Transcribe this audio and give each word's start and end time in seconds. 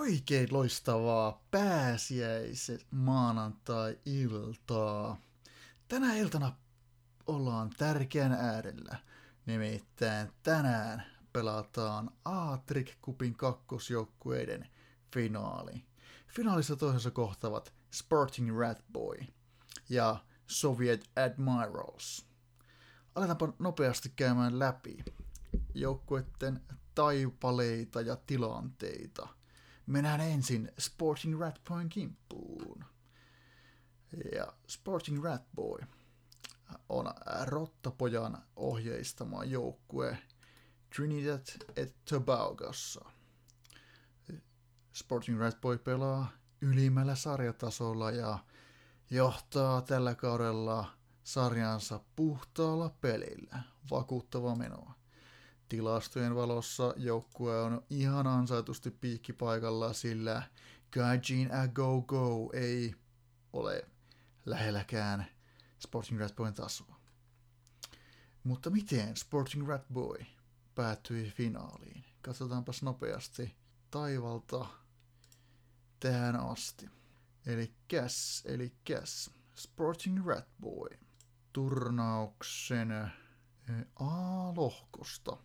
Oikein 0.00 0.48
loistavaa 0.50 1.44
pääsiäis 1.50 2.72
maanantai-iltaa. 2.90 5.20
Tänä 5.88 6.16
iltana 6.16 6.52
ollaan 7.26 7.70
tärkeän 7.70 8.32
äärellä. 8.32 8.96
Nimittäin 9.46 10.32
tänään 10.42 11.04
pelataan 11.32 12.10
Aatrick 12.24 13.00
Cupin 13.02 13.34
kakkosjoukkueiden 13.34 14.68
finaali. 15.14 15.84
Finaalissa 16.28 16.76
toisessa 16.76 17.10
kohtavat 17.10 17.74
Sporting 17.92 18.58
Rat 18.58 18.84
Boy 18.92 19.18
ja 19.88 20.16
Soviet 20.46 21.10
Admirals. 21.16 22.26
Aletaanpa 23.14 23.52
nopeasti 23.58 24.12
käymään 24.16 24.58
läpi 24.58 25.04
joukkueiden 25.74 26.60
taipaleita 26.94 28.00
ja 28.00 28.16
tilanteita– 28.16 29.28
Mennään 29.90 30.20
ensin 30.20 30.72
Sporting 30.78 31.40
Rat 31.40 31.60
Boyn 31.68 31.88
kimppuun. 31.88 32.84
Ja 34.34 34.52
Sporting 34.68 35.24
Rat 35.24 35.42
Boy 35.54 35.78
on 36.88 37.14
Rottapojan 37.44 38.42
ohjeistama 38.56 39.44
joukkue 39.44 40.18
Trinidad 40.96 41.46
et 41.76 41.96
Tobagossa. 42.10 43.04
Sporting 44.94 45.40
Rat 45.40 45.60
Boy 45.60 45.78
pelaa 45.78 46.30
ylimmällä 46.60 47.14
sarjatasolla 47.14 48.10
ja 48.10 48.38
johtaa 49.10 49.82
tällä 49.82 50.14
kaudella 50.14 50.92
sarjansa 51.24 52.00
puhtaalla 52.16 52.94
pelillä. 53.00 53.62
Vakuuttava 53.90 54.54
menoa. 54.54 54.99
Tilastojen 55.70 56.34
valossa 56.34 56.94
joukkue 56.96 57.60
on 57.60 57.82
ihan 57.90 58.26
ansaitusti 58.26 58.90
piikkipaikalla, 58.90 59.92
sillä 59.92 60.42
Gaijin 60.92 61.54
A 61.54 61.68
Go 61.68 62.02
Go 62.02 62.50
ei 62.52 62.94
ole 63.52 63.88
lähelläkään 64.46 65.26
Sporting 65.78 66.20
Rat 66.20 66.36
Boyn 66.36 66.54
tasoa. 66.54 67.00
Mutta 68.44 68.70
miten 68.70 69.16
Sporting 69.16 69.68
Rat 69.68 69.88
Boy 69.92 70.18
päättyi 70.74 71.30
finaaliin? 71.30 72.04
Katsotaanpas 72.22 72.82
nopeasti 72.82 73.56
taivalta 73.90 74.66
tähän 76.00 76.36
asti. 76.36 76.88
Eli 77.46 77.74
käs, 77.88 78.42
eli 78.46 78.72
käs. 78.84 79.30
Sporting 79.54 80.26
Rat 80.26 80.48
Boy. 80.60 80.88
Turnauksen 81.52 83.12
A-lohkosta 83.96 85.36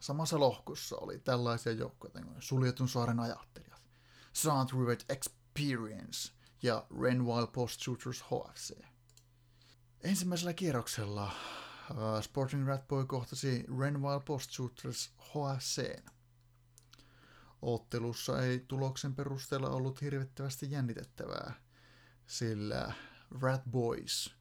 Samassa 0.00 0.40
lohkossa 0.40 0.96
oli 0.96 1.18
tällaisia 1.18 1.72
joukkoja 1.72 2.12
kuin 2.12 2.42
Suljetun 2.42 2.88
saaren 2.88 3.20
ajattelijat, 3.20 3.82
Saint 4.32 4.72
Rivet 4.72 5.04
Experience 5.08 6.32
ja 6.62 6.86
Renwile 7.02 7.46
Post 7.46 7.80
Shooters 7.80 8.22
HFC. 8.22 8.84
Ensimmäisellä 10.00 10.52
kierroksella 10.52 11.32
uh, 11.90 12.22
Sporting 12.22 12.66
Rat 12.66 12.88
Boy 12.88 13.06
kohtasi 13.06 13.64
Renwile 13.78 14.20
Post 14.20 14.50
Shooters 14.50 15.12
HFC. 15.20 16.02
Ottelussa 17.62 18.42
ei 18.42 18.64
tuloksen 18.68 19.14
perusteella 19.14 19.70
ollut 19.70 20.00
hirvittävästi 20.00 20.70
jännitettävää, 20.70 21.54
sillä 22.26 22.92
Rat 23.40 23.62
Boys 23.70 24.38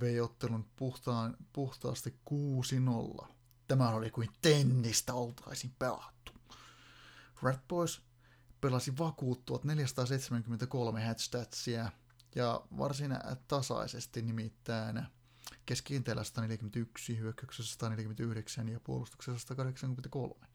vei 0.00 0.20
ottelun 0.20 0.70
puhtaan, 0.76 1.36
puhtaasti 1.52 2.14
6-0 3.24 3.33
Tämä 3.68 3.90
oli 3.90 4.10
kuin 4.10 4.30
tennistä 4.42 5.14
oltaisiin 5.14 5.74
pelattu. 5.78 6.32
Rat 7.42 7.68
Boys 7.68 8.02
pelasi 8.60 8.98
vakuuttuvat 8.98 9.64
473 9.64 11.06
headstatsia 11.06 11.90
ja 12.34 12.60
varsin 12.78 13.18
tasaisesti 13.48 14.22
nimittäin 14.22 15.02
keskiinteellä 15.66 16.24
141, 16.24 17.18
hyökkäyksessä 17.18 17.72
149 17.72 18.68
ja 18.68 18.80
puolustuksessa 18.80 19.38
183. 19.38 20.46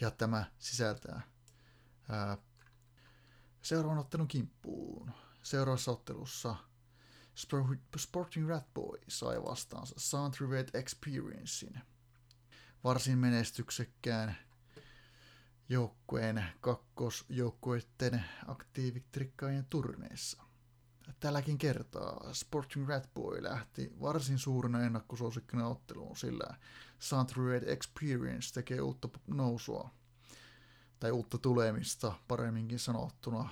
Ja 0.00 0.10
tämä 0.10 0.44
sisältää 0.58 1.20
ää, 2.08 2.38
seuraavan 3.62 3.98
ottelun 3.98 4.28
kimppuun. 4.28 5.10
Seuraavassa 5.42 5.90
ottelussa 5.90 6.56
Sporting 7.96 8.48
Rat 8.48 8.74
Boy 8.74 8.98
sai 9.08 9.42
vastaansa 9.42 10.30
Rivet 10.40 10.74
Experiencein– 10.74 11.80
varsin 12.84 13.18
menestyksekkään 13.18 14.36
joukkueen 15.68 16.44
kakkosjoukkueiden 16.60 18.24
aktiivitrikkaajien 18.46 19.66
turneissa. 19.70 20.42
Tälläkin 21.20 21.58
kertaa 21.58 22.32
Sporting 22.32 22.88
Rat 22.88 23.14
Boy 23.14 23.42
lähti 23.42 23.92
varsin 24.00 24.38
suurena 24.38 24.82
ennakkosuosikkina 24.82 25.66
otteluun, 25.66 26.16
sillä 26.16 26.54
St. 26.98 27.36
Red 27.36 27.62
Experience 27.62 28.54
tekee 28.54 28.80
uutta 28.80 29.08
nousua, 29.26 29.90
tai 31.00 31.10
uutta 31.10 31.38
tulemista 31.38 32.12
paremminkin 32.28 32.78
sanottuna. 32.78 33.48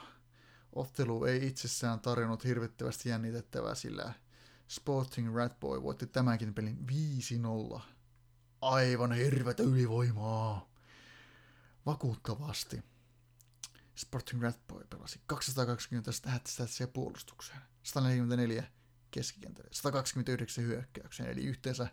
Ottelu 0.72 1.24
ei 1.24 1.46
itsessään 1.46 2.00
tarjonnut 2.00 2.44
hirvittävästi 2.44 3.08
jännitettävää, 3.08 3.74
sillä 3.74 4.12
Sporting 4.68 5.36
Rat 5.36 5.60
Boy 5.60 5.82
voitti 5.82 6.06
tämänkin 6.06 6.54
pelin 6.54 6.86
5-0 7.76 7.80
aivan 8.62 9.12
hirvetä 9.12 9.62
ylivoimaa. 9.62 10.68
Vakuuttavasti. 11.86 12.82
Sporting 13.96 14.42
Red 14.42 14.54
Boy 14.68 14.84
pelasi 14.90 15.20
220 15.26 16.12
statsia 16.46 16.88
puolustukseen, 16.88 17.60
144 17.82 18.64
keskikentälle, 19.10 19.70
129 19.72 20.64
hyökkäykseen, 20.64 21.30
eli 21.30 21.44
yhteensä 21.44 21.88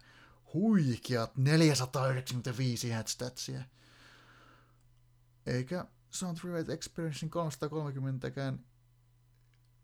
huikeat 0.53 1.37
495 1.37 2.87
statsia. 3.05 3.61
Eikä 5.45 5.85
Sound 6.09 6.37
Rivet 6.43 6.69
Experiencein 6.69 7.31
330kään 7.31 8.59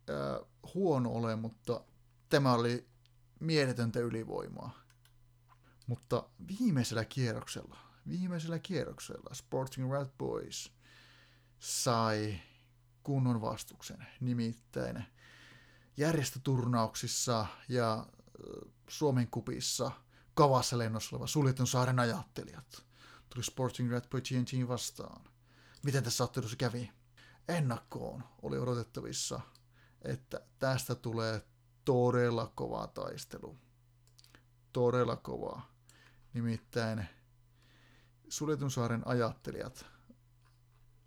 äh, 0.09 0.47
huono 0.73 1.11
ole, 1.11 1.35
mutta 1.35 1.83
tämä 2.29 2.53
oli 2.53 2.87
mieletöntä 3.39 3.99
ylivoimaa. 3.99 4.84
Mutta 5.87 6.29
viimeisellä 6.47 7.05
kierroksella, 7.05 7.77
viimeisellä 8.07 8.59
kierroksella 8.59 9.33
Sporting 9.33 9.91
Red 9.91 10.09
Boys 10.17 10.73
sai 11.59 12.39
kunnon 13.03 13.41
vastuksen, 13.41 14.07
nimittäin 14.19 15.05
järjestöturnauksissa 15.97 17.45
ja 17.69 18.07
Suomen 18.89 19.27
kupissa 19.27 19.91
kavassa 20.33 20.77
lennossa 20.77 21.15
oleva 21.15 21.27
suljetun 21.27 21.67
saaren 21.67 21.99
ajattelijat 21.99 22.85
tuli 23.35 23.43
Sporting 23.43 23.91
Red 23.91 24.09
Boy 24.09 24.21
TNT 24.21 24.67
vastaan. 24.67 25.21
Miten 25.83 26.03
tässä 26.03 26.23
ottelussa 26.23 26.57
kävi? 26.57 26.91
Ennakkoon 27.47 28.23
oli 28.41 28.57
odotettavissa, 28.59 29.41
että 30.01 30.41
tästä 30.59 30.95
tulee 30.95 31.41
todella 31.85 32.51
kova 32.55 32.87
taistelu. 32.87 33.57
Todella 34.73 35.15
kovaa. 35.15 35.74
Nimittäin 36.35 37.05
Suljetun 38.29 38.71
saaren 38.71 39.07
ajattelijat 39.07 39.85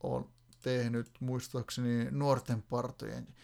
on 0.00 0.30
tehnyt 0.62 1.10
muistaakseni 1.20 2.10
nuorten 2.10 2.62
partojen 2.62 3.34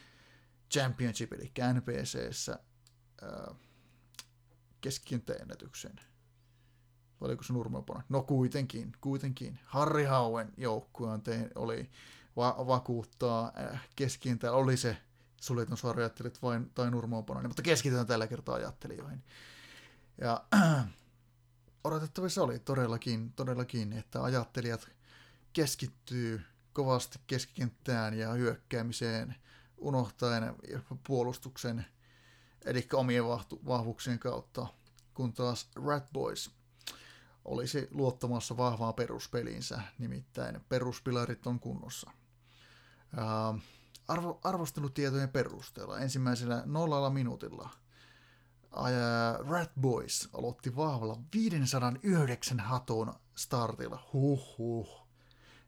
championship, 0.71 1.33
eli 1.33 1.53
NPCssä 1.75 2.59
keskikenttäennätyksen. 4.81 6.01
Oliko 7.21 7.43
se 7.43 7.53
Nurmopona? 7.53 8.03
No 8.09 8.23
kuitenkin, 8.23 8.93
kuitenkin. 9.01 9.59
Harri 9.65 10.05
Hauen 10.05 10.53
joukkue 10.57 11.11
on 11.11 11.23
tehnyt, 11.23 11.53
oli 11.55 11.91
va- 12.37 12.65
vakuuttaa 12.67 13.53
äh, 13.59 13.89
keskikentä, 13.97 14.53
oli 14.53 14.77
se 14.77 14.97
suljetun 15.41 15.79
saaren 15.79 16.03
ajattelijat 16.03 16.43
vain, 16.43 16.71
tai 16.71 16.91
Nurmopona, 16.91 17.49
mutta 17.49 17.63
keskitytään 17.63 18.07
tällä 18.07 18.27
kertaa 18.27 18.55
ajattelijoihin. 18.55 19.23
Ja 20.21 20.45
odotettavissa 21.85 22.43
oli 22.43 22.59
todellakin, 22.59 23.33
todellakin, 23.33 23.93
että 23.93 24.23
ajattelijat 24.23 24.89
keskittyy 25.53 26.43
kovasti 26.73 27.19
keskikenttään 27.27 28.19
ja 28.19 28.33
hyökkäämiseen, 28.33 29.35
unohtaen 29.79 30.55
puolustuksen, 31.07 31.87
eli 32.65 32.87
omien 32.93 33.25
vahvuuksien 33.67 34.19
kautta, 34.19 34.67
kun 35.15 35.33
taas 35.33 35.69
Rat 35.87 36.13
Boys 36.13 36.51
olisi 37.45 37.89
luottamassa 37.91 38.57
vahvaa 38.57 38.93
peruspelinsä, 38.93 39.83
nimittäin 39.99 40.61
peruspilarit 40.69 41.47
on 41.47 41.61
kunnossa. 41.61 42.11
arvo, 44.09 44.41
arvostelutietojen 44.45 45.29
perusteella 45.29 45.99
ensimmäisellä 45.99 46.63
nollalla 46.67 47.11
minuutilla– 47.11 47.71
Rat 49.49 49.71
Boys 49.81 50.29
aloitti 50.33 50.77
vahvalla 50.77 51.21
509 51.35 52.61
haton 52.61 53.15
startilla. 53.35 54.09
Huhhuh. 54.13 55.07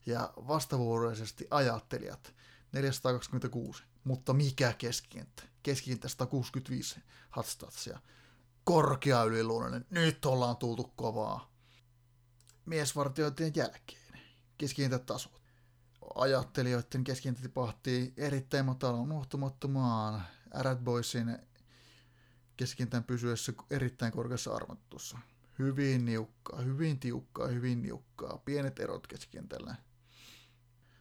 ja 0.07 0.33
vastavuoroisesti 0.37 1.47
ajattelijat 1.51 2.35
426. 2.73 3.83
Mutta 4.05 4.33
mikä 4.33 4.73
keskikenttä? 4.73 5.43
Keskikenttä 5.63 6.09
165 6.09 7.01
hatstatsia. 7.31 7.99
Korkea 8.65 9.25
yliluonnollinen. 9.25 9.87
Nyt 9.91 10.25
ollaan 10.25 10.57
tultu 10.57 10.93
kovaa. 10.97 11.53
Miesvartiointien 12.67 13.53
jälkeen. 13.57 14.21
Keskikenttätasot. 14.59 15.43
Ajattelijoiden 16.15 17.05
keskikenttä 17.05 17.43
tipahtii 17.43 18.15
erittäin 18.17 18.65
matalaan 18.65 19.03
unohtumattomaan 19.03 20.23
Arad 20.55 20.79
Boysin 20.79 21.39
keskikentän 22.57 23.05
pysyessä 23.05 23.53
erittäin 23.71 24.13
korkeassa 24.13 24.55
armottussa. 24.55 25.19
Hyvin 25.59 26.05
niukkaa, 26.05 26.61
hyvin 26.61 27.01
tiukkaa, 27.01 27.47
hyvin 27.47 27.83
niukkaa. 27.83 28.39
Pienet 28.45 28.81
erot 28.81 29.07
keskikentällä. 29.07 29.75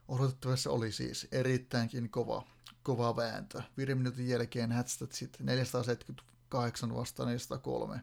Odotettavassa 0.07 0.71
oli 0.71 0.91
siis 0.91 1.27
erittäinkin 1.31 2.09
kova, 2.09 2.47
kova 2.83 3.15
vääntö. 3.15 3.61
Viiden 3.77 3.97
minuutin 3.97 4.27
jälkeen 4.27 4.71
Hatstatsit 4.71 5.37
478 5.39 6.95
vastaan 6.95 7.27
403. 7.27 8.01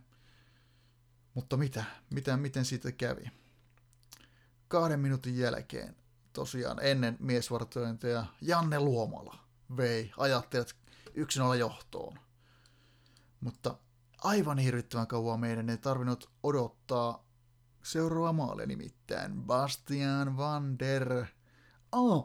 Mutta 1.35 1.57
mitä? 1.57 1.85
mitä? 2.11 2.37
Miten 2.37 2.65
siitä 2.65 2.93
kävi? 2.93 3.25
Kahden 4.69 5.01
minuutin 5.01 5.39
jälkeen, 5.39 5.97
tosiaan 6.33 6.79
ennen 6.83 7.17
miesvartointeja, 7.21 8.27
Janne 8.41 8.81
Luomala 8.81 9.39
vei 9.77 10.13
yksin 11.15 11.43
olla 11.43 11.57
johtoon. 11.57 12.19
Mutta 13.43 13.79
aivan 14.19 14.59
hirvittävän 14.59 15.07
kauan 15.07 15.41
meidän 15.41 15.71
ei 15.71 15.79
tarvinnut 15.79 16.31
odottaa 16.43 17.25
seuraava 17.83 18.33
maalia 18.33 18.67
nimittäin 18.67 19.43
Bastian 19.43 20.37
van 20.37 20.79
der 20.79 21.27
A, 21.93 22.19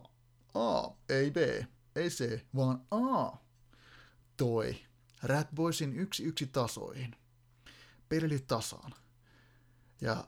A, 0.53 0.91
ei 1.09 1.31
B, 1.31 1.37
ei 1.95 2.09
C, 2.09 2.45
vaan 2.55 2.81
A, 2.91 3.37
toi 4.37 4.79
Rat 5.23 5.47
Boysin 5.55 5.95
yksi 5.95 6.23
yksi 6.23 6.47
tasoihin. 6.47 7.15
Peli 8.09 8.39
tasaan. 8.39 8.91
Ja 10.01 10.27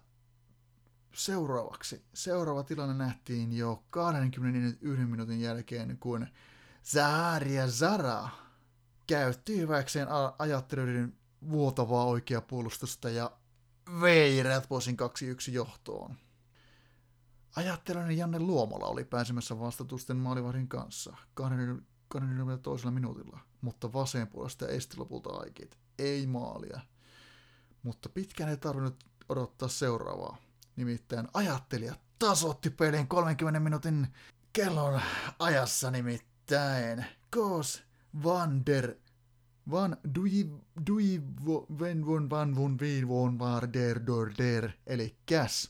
seuraavaksi, 1.14 2.06
seuraava 2.14 2.64
tilanne 2.64 2.94
nähtiin 2.94 3.58
jo 3.58 3.84
21 3.90 5.06
minuutin 5.06 5.42
jälkeen, 5.42 5.98
kun 5.98 6.28
Zaharia 6.84 7.68
Zara 7.68 8.30
käytti 9.10 9.58
hyväkseen 9.58 10.08
ajattelijoiden 10.40 11.18
vuotavaa 11.50 12.06
oikea 12.06 12.42
puolustusta 12.42 13.10
ja 13.10 13.32
vei 14.02 14.44
Rat 14.44 14.68
Boysin 14.70 14.98
2-1 15.50 15.52
johtoon. 15.52 16.16
Ajattelen 17.56 18.18
Janne 18.18 18.40
Luomala 18.40 18.86
oli 18.86 19.04
pääsemässä 19.04 19.60
vastatusten 19.60 20.18
maalivahdin 20.18 20.68
kanssa 20.68 21.18
22. 21.34 22.92
minuutilla, 22.92 23.40
mutta 23.62 23.94
vasen 23.94 24.28
puolesta 24.28 24.68
esti 24.68 24.98
lopulta 24.98 25.30
aikit. 25.30 25.78
Ei 26.00 26.28
maalia. 26.28 26.80
Mutta 27.84 28.10
pitkään 28.10 28.50
ei 28.50 28.58
tarvinnut 28.58 29.04
odottaa 29.30 29.70
seuraavaa. 29.70 30.38
Nimittäin 30.76 31.28
ajattelija 31.34 31.96
tasotti 32.20 32.70
pelin 32.70 33.08
30 33.08 33.60
minuutin 33.60 34.08
kellon 34.54 35.02
ajassa 35.40 35.92
nimittäin. 35.92 37.06
Kos 37.36 37.89
van 38.24 38.66
der 38.66 38.96
Van 39.72 39.98
dui, 40.16 40.52
dui 40.88 41.22
ven 41.80 42.06
von 42.06 42.30
van 42.30 42.56
von 42.56 42.80
vi 42.80 43.08
von 43.08 43.40
var 43.40 43.68
der 43.74 44.00
dor 44.08 44.32
der, 44.38 44.72
eli 44.86 45.16
käs 45.26 45.70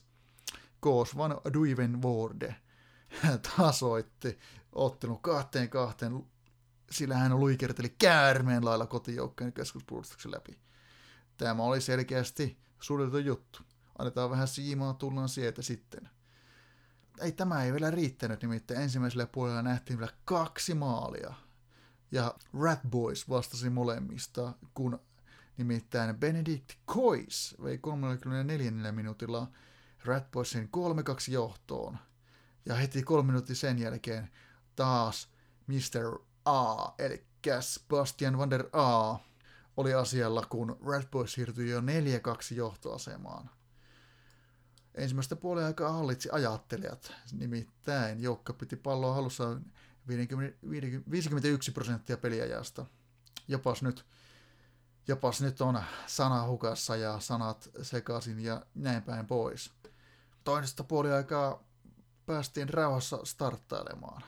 Koos 0.79 1.17
van 1.17 1.41
Duiven 1.53 2.01
Vorde 2.01 2.55
tasoitti 3.57 4.39
ottelun 4.73 5.21
kahteen 5.21 5.69
kahteen, 5.69 6.25
sillä 6.91 7.17
hän 7.17 7.39
luikerteli 7.39 7.89
käärmeen 7.89 8.65
lailla 8.65 8.87
kotijoukkojen 8.87 9.53
keskuspuolustuksen 9.53 10.31
läpi. 10.31 10.59
Tämä 11.37 11.63
oli 11.63 11.81
selkeästi 11.81 12.57
suljettu 12.79 13.17
juttu. 13.17 13.59
Annetaan 13.97 14.29
vähän 14.29 14.47
siimaa, 14.47 14.93
tullaan 14.93 15.29
sieltä 15.29 15.61
sitten. 15.61 16.09
Ei 17.21 17.31
tämä 17.31 17.63
ei 17.63 17.73
vielä 17.73 17.91
riittänyt, 17.91 18.41
nimittäin 18.41 18.81
ensimmäisellä 18.81 19.27
puolella 19.27 19.61
nähtiin 19.61 19.99
vielä 19.99 20.13
kaksi 20.25 20.73
maalia. 20.73 21.33
Ja 22.11 22.35
Rat 22.61 22.79
Boys 22.89 23.29
vastasi 23.29 23.69
molemmista, 23.69 24.53
kun 24.73 24.99
nimittäin 25.57 26.17
Benedict 26.17 26.69
Cois 26.87 27.55
vei 27.63 27.77
34 27.77 28.91
minuutilla 28.91 29.47
Ratboysin 30.05 30.69
3-2 31.29 31.31
johtoon. 31.31 31.97
Ja 32.65 32.75
heti 32.75 33.03
kolme 33.03 33.27
minuuttia 33.27 33.55
sen 33.55 33.79
jälkeen 33.79 34.29
taas 34.75 35.29
Mr. 35.67 36.19
A, 36.45 36.85
eli 36.99 37.25
Bastian 37.89 38.37
van 38.37 38.49
der 38.49 38.65
A, 38.73 39.15
oli 39.77 39.93
asialla, 39.93 40.45
kun 40.49 40.77
Ratboys 40.85 41.33
siirtyi 41.33 41.69
jo 41.69 41.79
4-2 41.79 41.83
johtoasemaan. 42.55 43.49
Ensimmäistä 44.95 45.35
puolen 45.35 45.65
aikaa 45.65 45.91
hallitsi 45.91 46.29
ajattelijat, 46.31 47.13
nimittäin 47.31 48.23
joukko 48.23 48.53
piti 48.53 48.75
palloa 48.75 49.13
halussa 49.13 49.57
50, 50.09 50.57
51 51.11 51.71
prosenttia 51.71 52.17
peliajasta. 52.17 52.85
Jopas 53.47 53.81
nyt, 53.81 54.05
jopas 55.07 55.41
nyt 55.41 55.61
on 55.61 55.83
sana 56.07 56.47
hukassa 56.47 56.95
ja 56.95 57.19
sanat 57.19 57.69
sekaisin 57.81 58.39
ja 58.39 58.65
näin 58.75 59.03
päin 59.03 59.27
pois 59.27 59.71
toisesta 60.43 60.83
puoliaikaa 60.83 61.63
päästiin 62.25 62.69
rauhassa 62.69 63.19
starttailemaan. 63.23 64.21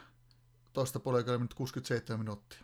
Toista 0.73 0.99
puoliaikaa 0.99 1.33
oli 1.33 1.41
nyt 1.41 1.53
67 1.53 2.19
minuuttia, 2.19 2.59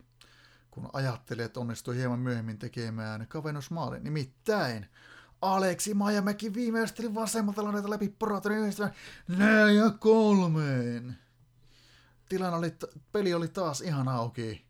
kun 0.70 0.90
ajattelin, 0.92 1.44
että 1.44 1.60
onnistui 1.60 1.96
hieman 1.96 2.18
myöhemmin 2.18 2.58
tekemään 2.58 3.26
kavennusmaalin. 3.28 4.04
Nimittäin 4.04 4.86
Aleksi 5.42 5.94
Majamäki 5.94 6.54
viimeisteli 6.54 7.14
vasemmalta 7.14 7.64
laidalta 7.64 7.90
läpi 7.90 8.08
Poratonin 8.18 8.58
yhdistelmän 8.58 8.94
neljä 9.28 9.90
kolmeen. 9.98 11.18
Tilanne 12.28 12.58
oli, 12.58 12.76
peli 13.12 13.34
oli 13.34 13.48
taas 13.48 13.80
ihan 13.80 14.08
auki, 14.08 14.66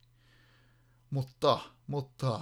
mutta, 1.10 1.58
mutta 1.86 2.40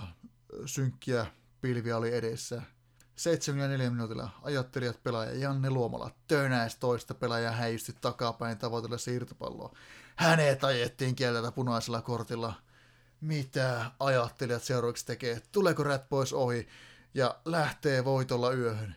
synkkiä 0.66 1.26
pilviä 1.60 1.96
oli 1.96 2.14
edessä– 2.14 2.62
74 3.16 3.90
minuutilla 3.90 4.30
ajattelijat 4.42 5.02
pelaaja 5.02 5.34
Janne 5.34 5.70
Luomala 5.70 6.10
tönäisi 6.28 6.76
toista 6.80 7.14
pelaajaa 7.14 7.52
häisti 7.52 7.92
takapäin 8.00 8.58
tavoitella 8.58 8.98
siirtopalloa. 8.98 9.76
Hänet 10.16 10.64
ajettiin 10.64 11.16
kieltä 11.16 11.52
punaisella 11.52 12.02
kortilla. 12.02 12.54
Mitä 13.20 13.90
ajattelijat 14.00 14.62
seuraavaksi 14.62 15.06
tekee? 15.06 15.42
Tuleeko 15.52 15.82
Rat 15.82 16.08
pois 16.08 16.32
ohi 16.32 16.68
ja 17.14 17.36
lähtee 17.44 18.04
voitolla 18.04 18.52
yöhön? 18.52 18.96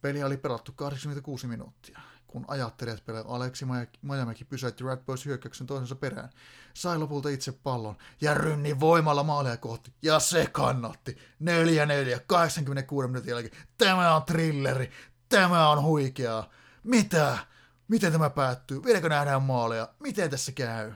Peli 0.00 0.22
oli 0.22 0.36
pelattu 0.36 0.72
86 0.72 1.46
minuuttia 1.46 2.00
kun 2.28 2.44
ajattelijat 2.48 3.04
pelaa 3.04 3.24
Aleksi 3.28 3.66
Majamäki 4.02 4.44
pysäytti 4.44 4.84
Red 4.84 4.98
Boys 4.98 5.26
hyökkäyksen 5.26 5.66
toisensa 5.66 5.94
perään. 5.94 6.28
Sai 6.74 6.98
lopulta 6.98 7.28
itse 7.28 7.52
pallon 7.52 7.96
ja 8.20 8.34
rynni 8.34 8.80
voimalla 8.80 9.22
maalia 9.22 9.56
kohti. 9.56 9.92
Ja 10.02 10.18
se 10.20 10.46
kannatti. 10.52 11.18
4-4, 12.16 12.20
86 12.26 13.08
minuutin 13.08 13.30
jälkeen. 13.30 13.62
Tämä 13.78 14.16
on 14.16 14.22
trilleri. 14.22 14.90
Tämä 15.28 15.68
on 15.68 15.82
huikeaa. 15.82 16.50
Mitä? 16.82 17.38
Miten 17.88 18.12
tämä 18.12 18.30
päättyy? 18.30 18.84
Vieläkö 18.84 19.08
nähdään 19.08 19.42
maalia? 19.42 19.88
Miten 20.00 20.30
tässä 20.30 20.52
käy? 20.52 20.92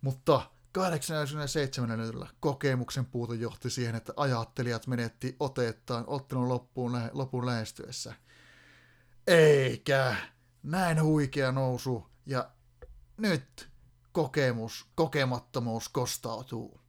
Mutta 0.00 0.50
87 0.72 1.90
minuutilla 1.90 2.28
kokemuksen 2.40 3.06
puute 3.06 3.34
johti 3.34 3.70
siihen, 3.70 3.94
että 3.94 4.12
ajattelijat 4.16 4.86
menetti 4.86 5.36
otettaan 5.40 6.04
ottelun 6.06 6.48
loppuun, 6.48 7.00
lopun 7.12 7.46
lähestyessä– 7.46 8.14
eikä. 9.26 10.16
Näin 10.62 11.02
huikea 11.02 11.52
nousu 11.52 12.06
ja 12.26 12.50
nyt 13.16 13.68
kokemus, 14.12 14.86
kokemattomuus 14.94 15.88
kostautuu. 15.88 16.80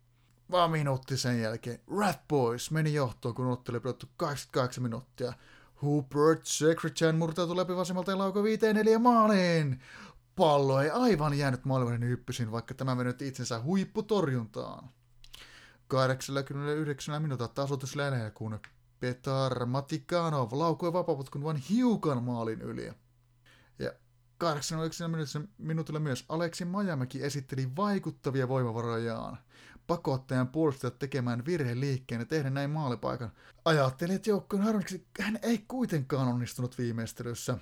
Vaan 0.51 0.71
minuutti 0.71 1.17
sen 1.17 1.41
jälkeen 1.41 1.79
Rat 1.99 2.27
Boys 2.27 2.71
meni 2.71 2.93
johtoon, 2.93 3.35
kun 3.35 3.47
otteli 3.47 3.79
pelattu 3.79 4.05
88 4.17 4.83
minuuttia. 4.83 5.33
Hubert 5.81 6.45
Secretary 6.45 7.11
murtautui 7.11 7.55
läpi 7.55 7.75
vasemmalta 7.75 8.11
ja 8.11 8.17
laukoi 8.17 8.43
viiteen 8.43 8.75
neljä 8.75 8.99
maaliin. 8.99 9.81
Pallo 10.35 10.81
ei 10.81 10.89
aivan 10.89 11.33
jäänyt 11.33 11.65
maalivahdin 11.65 12.09
hyppysin, 12.09 12.51
vaikka 12.51 12.73
tämä 12.73 12.95
mennyt 12.95 13.21
itsensä 13.21 13.61
huipputorjuntaan. 13.61 14.89
89 15.87 17.21
minuuttia 17.21 17.47
tasoitus 17.47 17.95
lähenee, 17.95 18.31
kun 18.31 18.59
Petar 18.99 19.65
Matikanov 19.65 20.49
laukoi 20.51 20.93
vapaaputkun 20.93 21.43
vain 21.43 21.57
hiukan 21.57 22.23
maalin 22.23 22.61
yli. 22.61 22.93
Ja 23.79 23.91
89 24.37 25.49
minuutilla 25.57 25.99
myös 25.99 26.25
Aleksi 26.29 26.65
Majamäki 26.65 27.23
esitteli 27.23 27.75
vaikuttavia 27.75 28.47
voimavarojaan. 28.47 29.37
Pakottajan 29.87 30.47
puolustajat 30.47 30.99
tekemään 30.99 31.45
virheliikkeen 31.45 32.21
ja 32.21 32.25
tehdä 32.25 32.49
näin 32.49 32.69
maalipaikan. 32.69 33.31
Ajattelin, 33.65 34.15
että 34.15 34.29
joukkojen 34.29 34.65
harmiksi 34.65 35.07
hän 35.19 35.39
ei 35.41 35.65
kuitenkaan 35.67 36.27
onnistunut 36.27 36.77
viimeistelyssä. 36.77 37.57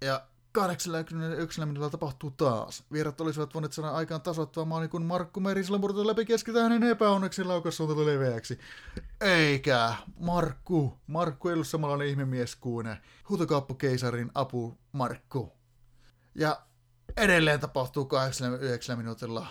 Ja 0.00 0.26
81 0.52 1.60
minuutilla 1.60 1.90
tapahtuu 1.90 2.30
taas. 2.30 2.84
Vierat 2.92 3.20
olisivat 3.20 3.54
voineet 3.54 3.72
saada 3.72 3.90
aikaan 3.90 4.22
tasoittavaa 4.22 4.64
maali, 4.68 4.88
kun 4.88 5.04
Markku 5.04 5.40
Merisellä 5.40 5.78
murtuu 5.78 6.06
läpi 6.06 6.24
keskitä 6.24 6.62
hänen 6.62 6.82
epäonneksi 6.82 7.44
laukaus 7.44 7.80
on 7.80 8.06
leveäksi. 8.06 8.58
Eikä. 9.20 9.94
Markku. 10.20 10.98
Markku 11.06 11.48
ei 11.48 11.54
ollut 11.54 11.66
samanlainen 11.66 12.08
ihmemies 12.08 12.56
kuin 12.56 12.96
huutokauppakeisarin 13.28 14.30
apu 14.34 14.78
Markku. 14.92 15.52
Ja 16.34 16.60
edelleen 17.16 17.60
tapahtuu 17.60 18.04
89 18.04 18.98
minuutilla 18.98 19.46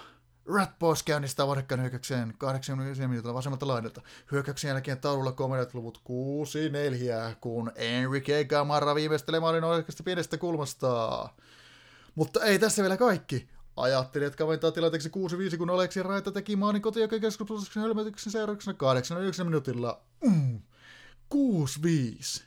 Rat 0.56 0.80
Boys 0.80 1.04
käynnistää 1.04 1.48
vahdekkaan 1.48 1.82
hyökkäykseen 1.82 2.34
80 2.38 3.08
minuutilla 3.08 3.34
vasemmalta 3.34 3.68
laidalta. 3.68 4.02
Hyökkäyksen 4.32 4.70
jälkeen 4.70 4.98
taululla 4.98 5.32
komediat 5.32 5.74
luvut 5.74 5.98
6-4, 5.98 7.36
kun 7.42 7.72
Enrique 7.76 8.44
Gamarra 8.44 8.96
viimeistelee 8.96 9.40
maalin 9.40 9.64
oikeasta 9.64 10.04
pienestä 10.04 10.38
kulmasta. 10.38 11.30
Mutta 12.16 12.46
ei 12.46 12.60
tässä 12.60 12.82
vielä 12.82 12.98
kaikki. 12.98 13.50
Ajattelin, 13.78 14.28
että 14.28 14.38
kaventaa 14.38 14.72
tilanteeksi 14.72 15.10
6-5, 15.54 15.58
kun 15.58 15.70
Aleksi 15.70 16.04
Raita 16.04 16.32
teki 16.32 16.56
maalin 16.56 16.82
kotijoukkojen 16.82 17.32
hölmätyksen 17.76 18.32
seurauksena 18.32 18.74
89 18.74 19.46
minuutilla. 19.46 20.02
Mm. 20.24 20.62
6-5. 21.36 22.44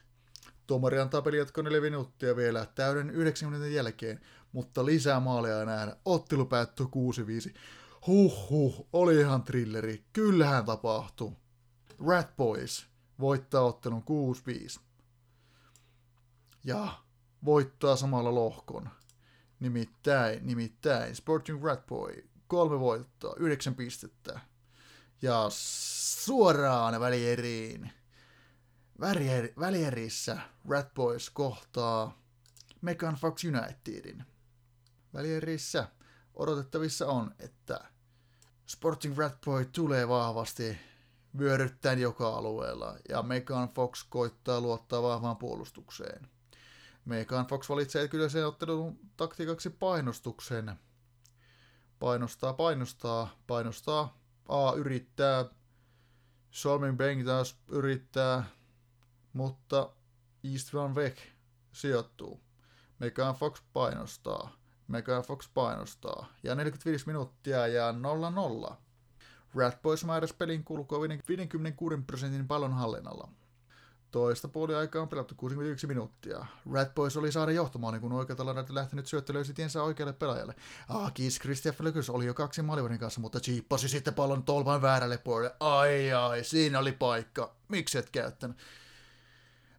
Tuomari 0.67 0.99
antaa 0.99 1.23
pelijatko 1.23 1.63
4 1.63 1.81
minuuttia 1.81 2.37
vielä 2.37 2.67
täyden 2.75 3.11
90 3.11 3.67
jälkeen, 3.67 4.21
mutta 4.53 4.85
lisää 4.85 5.21
maaleja 5.21 5.65
nähdä. 5.65 5.97
Ottelu 6.05 6.47
päättyy 6.47 6.87
6-5. 6.87 6.91
Huh 8.07 8.51
huh, 8.51 8.89
oli 8.93 9.21
ihan 9.21 9.43
trilleri. 9.43 10.05
Kyllähän 10.13 10.65
tapahtuu. 10.65 11.37
Rat 12.07 12.37
Boys 12.37 12.87
voittaa 13.21 13.63
ottelun 13.63 14.05
6-5. 14.79 14.81
Ja 16.65 16.99
voittaa 17.45 17.97
samalla 17.97 18.35
lohkon. 18.35 18.91
Nimittäin, 19.61 20.47
nimittäin 20.47 21.17
Sporting 21.17 21.65
Rat 21.65 21.87
Boy, 21.87 22.29
kolme 22.47 22.81
voittoa, 22.81 23.35
yhdeksän 23.39 23.75
pistettä. 23.75 24.41
Ja 25.23 25.47
suoraan 26.25 27.01
välieriin. 27.01 27.93
Välier, 29.01 29.49
välierissä 29.59 30.39
Rat 30.69 30.95
Boys 30.95 31.31
kohtaa 31.31 32.19
Megan 32.81 33.15
Fox 33.15 33.45
Unitedin. 33.45 34.25
Välierissä 35.15 35.89
odotettavissa 36.41 37.07
on, 37.07 37.35
että 37.39 37.81
Sporting 38.67 39.19
Rat 39.19 39.41
Boy 39.45 39.65
tulee 39.65 40.09
vahvasti 40.09 40.79
vyöryttäen 41.39 41.99
joka 41.99 42.29
alueella, 42.29 42.97
ja 43.09 43.23
Megan 43.23 43.69
Fox 43.69 44.07
koittaa 44.09 44.61
luottaa 44.61 45.03
vahvaan 45.03 45.37
puolustukseen. 45.37 46.29
Megan 47.05 47.47
Fox 47.47 47.69
valitsee 47.69 48.09
kyllä 48.09 48.29
sen 48.29 48.47
ottelun 48.47 48.99
taktiikaksi 49.17 49.71
painostuksen. 49.71 50.79
Painostaa, 51.99 52.53
painostaa, 52.53 53.39
painostaa. 53.47 54.19
A 54.49 54.73
yrittää. 54.73 55.45
Solmin 56.51 56.97
Bang 56.97 57.25
taas 57.25 57.57
yrittää, 57.69 58.45
mutta 59.33 59.91
East 60.45 60.75
Van 60.75 60.95
Beck 60.95 61.19
sijoittuu. 61.73 62.41
Megan 62.99 63.35
Fox 63.35 63.63
painostaa. 63.73 64.60
Megan 64.91 65.23
Fox 65.23 65.49
painostaa. 65.55 66.27
Ja 66.43 66.55
45 66.55 67.07
minuuttia 67.07 67.67
ja 67.67 67.95
0-0. 68.71 68.75
Rat 69.55 69.83
Boys 69.83 70.05
määräsi 70.05 70.35
pelin 70.39 70.65
kulkua 70.65 71.01
56 71.01 71.97
prosentin 72.07 72.49
pallon 72.49 72.73
hallinnalla. 72.73 73.29
Toista 74.11 74.49
puoli 74.49 74.75
aikaa 74.75 75.03
on 75.03 75.09
pelattu 75.09 75.35
61 75.35 75.87
minuuttia. 75.87 76.47
Rat 76.73 76.95
Boys 76.95 77.17
oli 77.17 77.33
saada 77.33 77.53
johtamaan, 77.53 78.01
kun 78.01 78.13
oikealta 78.13 78.47
laidalta 78.47 78.75
lähtenyt 78.75 79.07
syöttö 79.07 79.35
löysi 79.35 79.55
tiensä 79.55 79.83
oikealle 79.83 80.13
pelaajalle. 80.13 80.55
Akis 80.89 81.41
Christopher 81.41 81.85
Lykys 81.85 82.11
oli 82.11 82.27
jo 82.27 82.35
kaksi 82.35 82.63
maalivahdin 82.63 82.99
kanssa, 82.99 83.21
mutta 83.21 83.41
chiippasi 83.41 83.89
sitten 83.89 84.15
pallon 84.15 84.43
tolvan 84.43 84.83
väärälle 84.83 85.19
puolelle. 85.19 85.57
Ai 85.61 86.13
ai, 86.13 86.45
siinä 86.45 86.79
oli 86.79 86.93
paikka. 86.93 87.55
Miksi 87.69 87.99
et 87.99 88.11
käyttänyt? 88.11 88.57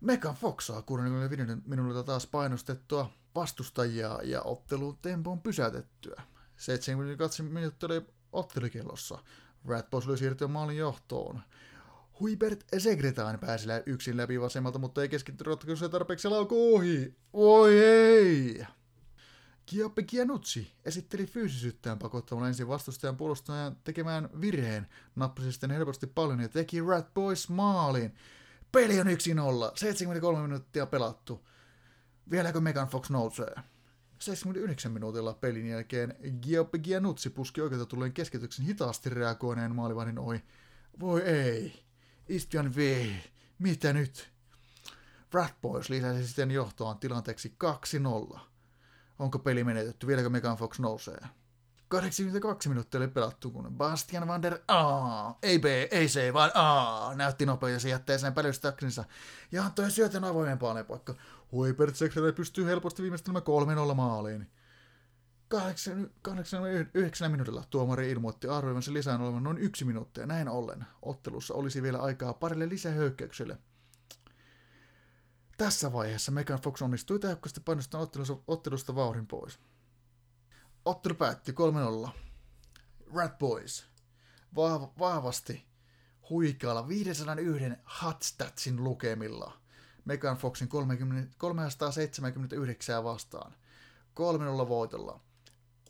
Megan 0.01 0.35
Fox 0.35 0.65
saa 0.65 0.81
65 0.81 1.61
minuutilta 1.65 2.03
taas 2.03 2.27
painostettua 2.27 3.09
vastustajia 3.35 4.19
ja 4.23 4.41
ottelun 4.41 4.97
tempoon 5.01 5.41
pysäytettyä. 5.41 6.21
72 6.57 7.43
minuuttia 7.43 7.87
oli 7.87 8.05
ottelukellossa. 8.31 9.19
Boys 9.91 10.07
oli 10.07 10.17
siirtyä 10.17 10.47
maalin 10.47 10.77
johtoon. 10.77 11.41
Huibert 12.19 12.65
Segretain 12.77 13.39
pääsi 13.39 13.67
yksin 13.85 14.17
läpi 14.17 14.41
vasemmalta, 14.41 14.79
mutta 14.79 15.01
ei 15.01 15.09
keskittynyt 15.09 15.47
ratkaisuja 15.47 15.89
tarpeeksi 15.89 16.27
lauko 16.27 16.73
ohi. 16.75 17.15
Voi 17.33 17.79
ei! 17.79 18.65
Kioppe 19.65 20.03
Kianutsi 20.03 20.71
esitteli 20.85 21.25
fyysisyyttään 21.25 21.99
pakottamalla 21.99 22.47
ensin 22.47 22.67
vastustajan 22.67 23.17
puolustajan 23.17 23.77
tekemään 23.83 24.29
virheen, 24.41 24.87
nappasi 25.15 25.51
sitten 25.51 25.71
helposti 25.71 26.07
paljon 26.07 26.39
ja 26.39 26.49
teki 26.49 26.81
Rat 26.81 27.13
Boys 27.13 27.49
maalin. 27.49 28.15
Peli 28.71 28.99
on 28.99 29.07
1-0, 29.07 29.09
73 29.75 30.41
minuuttia 30.41 30.85
pelattu. 30.85 31.47
Vieläkö 32.31 32.61
Megan 32.61 32.87
Fox 32.87 33.09
nousee? 33.09 33.55
79 34.19 34.91
minuutilla 34.91 35.33
pelin 35.33 35.67
jälkeen 35.67 36.15
Gioppe 36.41 36.79
Gianuzzi 36.79 37.29
puski 37.29 37.61
oikealta 37.61 37.85
tulleen 37.85 38.13
keskityksen 38.13 38.65
hitaasti 38.65 39.09
reagoineen 39.09 39.75
maalivahdin 39.75 40.19
ohi. 40.19 40.43
Voi 40.99 41.21
ei. 41.21 41.83
Istian 42.29 42.75
V. 42.75 43.07
Mitä 43.59 43.93
nyt? 43.93 44.31
Rat 45.33 45.61
Boys 45.61 45.89
lisäsi 45.89 46.27
sitten 46.27 46.51
johtoaan 46.51 46.99
tilanteeksi 46.99 47.55
2-0. 48.33 48.39
Onko 49.19 49.39
peli 49.39 49.63
menetetty? 49.63 50.07
Vieläkö 50.07 50.29
Megan 50.29 50.57
Fox 50.57 50.79
nousee? 50.79 51.19
82 51.91 52.69
minuuttia 52.69 52.99
oli 52.99 53.07
pelattu, 53.07 53.51
kun 53.51 53.77
Bastian 53.77 54.27
van 54.27 54.41
der 54.41 54.59
A, 54.67 54.83
ei 55.43 55.59
B, 55.59 55.65
ei 55.65 56.07
C, 56.07 56.33
vaan 56.33 56.51
A, 56.53 57.11
näytti 57.15 57.45
nopeasti 57.45 57.89
jätteeseen 57.89 58.33
pälystäksinsa 58.33 59.03
ja 59.51 59.63
antoi 59.63 59.91
syötön 59.91 60.23
avoimen 60.23 60.57
paikka. 60.87 61.15
Huipert 61.51 61.95
pystyy 62.35 62.65
helposti 62.65 63.01
viimeistelemään 63.01 63.43
3-0 63.91 63.93
maaliin. 63.93 64.51
89 65.49 67.31
minuutilla 67.31 67.63
tuomari 67.69 68.11
ilmoitti 68.11 68.47
arvioivansa 68.47 68.93
lisään 68.93 69.21
olevan 69.21 69.43
noin 69.43 69.57
yksi 69.57 69.85
minuuttia. 69.85 70.25
Näin 70.25 70.49
ollen 70.49 70.85
ottelussa 71.01 71.53
olisi 71.53 71.81
vielä 71.81 71.97
aikaa 71.97 72.33
parille 72.33 72.69
lisähyökkäykselle. 72.69 73.57
Tässä 75.57 75.93
vaiheessa 75.93 76.31
Megan 76.31 76.61
Fox 76.61 76.81
onnistui 76.81 77.19
tehokkaasti 77.19 77.59
painostamaan 77.59 78.09
ottelusta 78.47 78.95
vauhdin 78.95 79.27
pois. 79.27 79.59
Ottelu 80.85 81.15
päättyi 81.15 81.53
3-0. 82.05 82.09
Rat 83.13 83.37
Boys 83.37 83.85
vahv- 84.55 84.99
vahvasti 84.99 85.65
huikealla 86.29 86.87
501 86.87 87.65
hotstatsin 88.03 88.83
lukemilla 88.83 89.61
Megan 90.05 90.37
Foxin 90.37 90.67
30, 90.67 91.35
379 91.37 93.03
vastaan. 93.03 93.55
3-0 94.63 94.67
voitolla. 94.67 95.19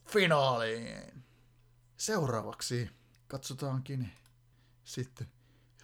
Finaaliin! 0.05 1.23
Seuraavaksi 1.97 2.89
katsotaankin 3.27 4.11
sitten 4.83 5.27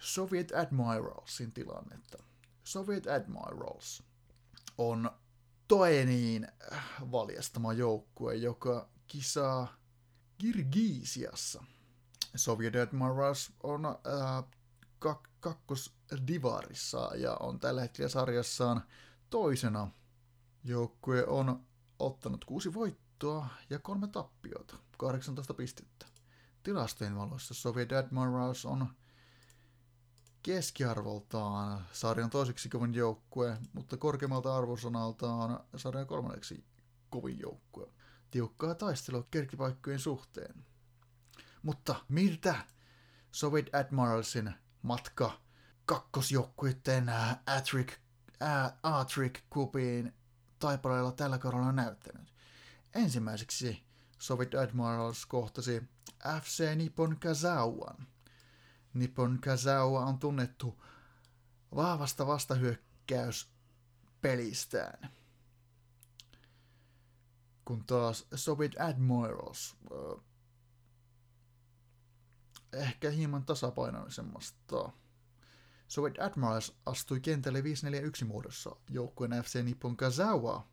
Soviet 0.00 0.52
Admiralsin 0.52 1.52
tilannetta. 1.52 2.22
Soviet 2.64 3.06
Admirals 3.06 4.02
on 4.78 5.10
toinen 5.68 6.52
valjastama 7.12 7.72
joukkue, 7.72 8.34
joka 8.34 8.88
kisaa 9.08 9.76
Kirgisiassa. 10.38 11.64
Soviet 12.36 12.74
Admirals 12.76 13.52
on 13.62 13.86
äh, 13.86 14.44
kak- 14.98 15.28
kakkosdivarissa 15.40 17.10
ja 17.16 17.34
on 17.34 17.60
tällä 17.60 17.80
hetkellä 17.80 18.08
sarjassaan 18.08 18.82
toisena. 19.30 19.90
Joukkue 20.64 21.26
on 21.26 21.66
ottanut 21.98 22.44
kuusi 22.44 22.74
voittoa 22.74 23.48
ja 23.70 23.78
kolme 23.78 24.06
tappiota, 24.06 24.76
18 24.98 25.54
pistettä. 25.54 26.06
Tilastojen 26.62 27.16
valossa 27.16 27.54
Soviet 27.54 27.92
Admirals 27.92 28.66
on 28.66 28.88
keskiarvoltaan 30.42 31.84
sarjan 31.92 32.30
toiseksi 32.30 32.68
kovin 32.68 32.94
joukkue, 32.94 33.58
mutta 33.72 33.96
korkeammalta 33.96 34.56
arvosanaltaan 34.56 35.60
sarjan 35.76 36.06
kolmanneksi 36.06 36.64
kovin 37.10 37.38
joukkue. 37.38 37.88
Tiukkaa 38.30 38.74
taistelua 38.74 39.26
kerkipaikkojen 39.30 39.98
suhteen. 39.98 40.64
Mutta 41.62 41.94
miltä 42.08 42.54
Soviet 43.32 43.74
Admiralsin 43.74 44.54
matka 44.82 45.40
kakkosjoukkuiden 45.86 47.08
Atric, 47.46 47.92
Atric 48.82 49.40
Cupiin 49.52 50.14
taipaleella 50.58 51.12
tällä 51.12 51.38
kaudella 51.38 51.66
on 51.66 51.76
näyttänyt? 51.76 52.32
Ensimmäiseksi 52.94 53.82
Soviet 54.18 54.54
Admirals 54.54 55.26
kohtasi 55.26 55.82
FC 56.42 56.74
Nippon 56.76 57.16
Kazawan– 57.20 58.06
Nippon 58.94 59.38
Kazawa 59.40 60.06
on 60.06 60.18
tunnettu 60.18 60.82
vahvasta 61.74 62.26
vastahyökkäyspelistään. 62.26 65.10
Kun 67.68 67.84
taas 67.86 68.26
Soviet 68.34 68.80
Admirals 68.80 69.76
äh, 69.92 70.24
ehkä 72.72 73.10
hieman 73.10 73.44
tasapainoisemmasta. 73.44 74.92
Soviet 75.88 76.18
Admirals 76.20 76.76
astui 76.86 77.20
kentälle 77.20 77.62
541 77.62 78.24
muodossa 78.24 78.76
joukkueen 78.90 79.42
FC 79.44 79.62
Nippon 79.62 79.96
Kazawa. 79.96 80.68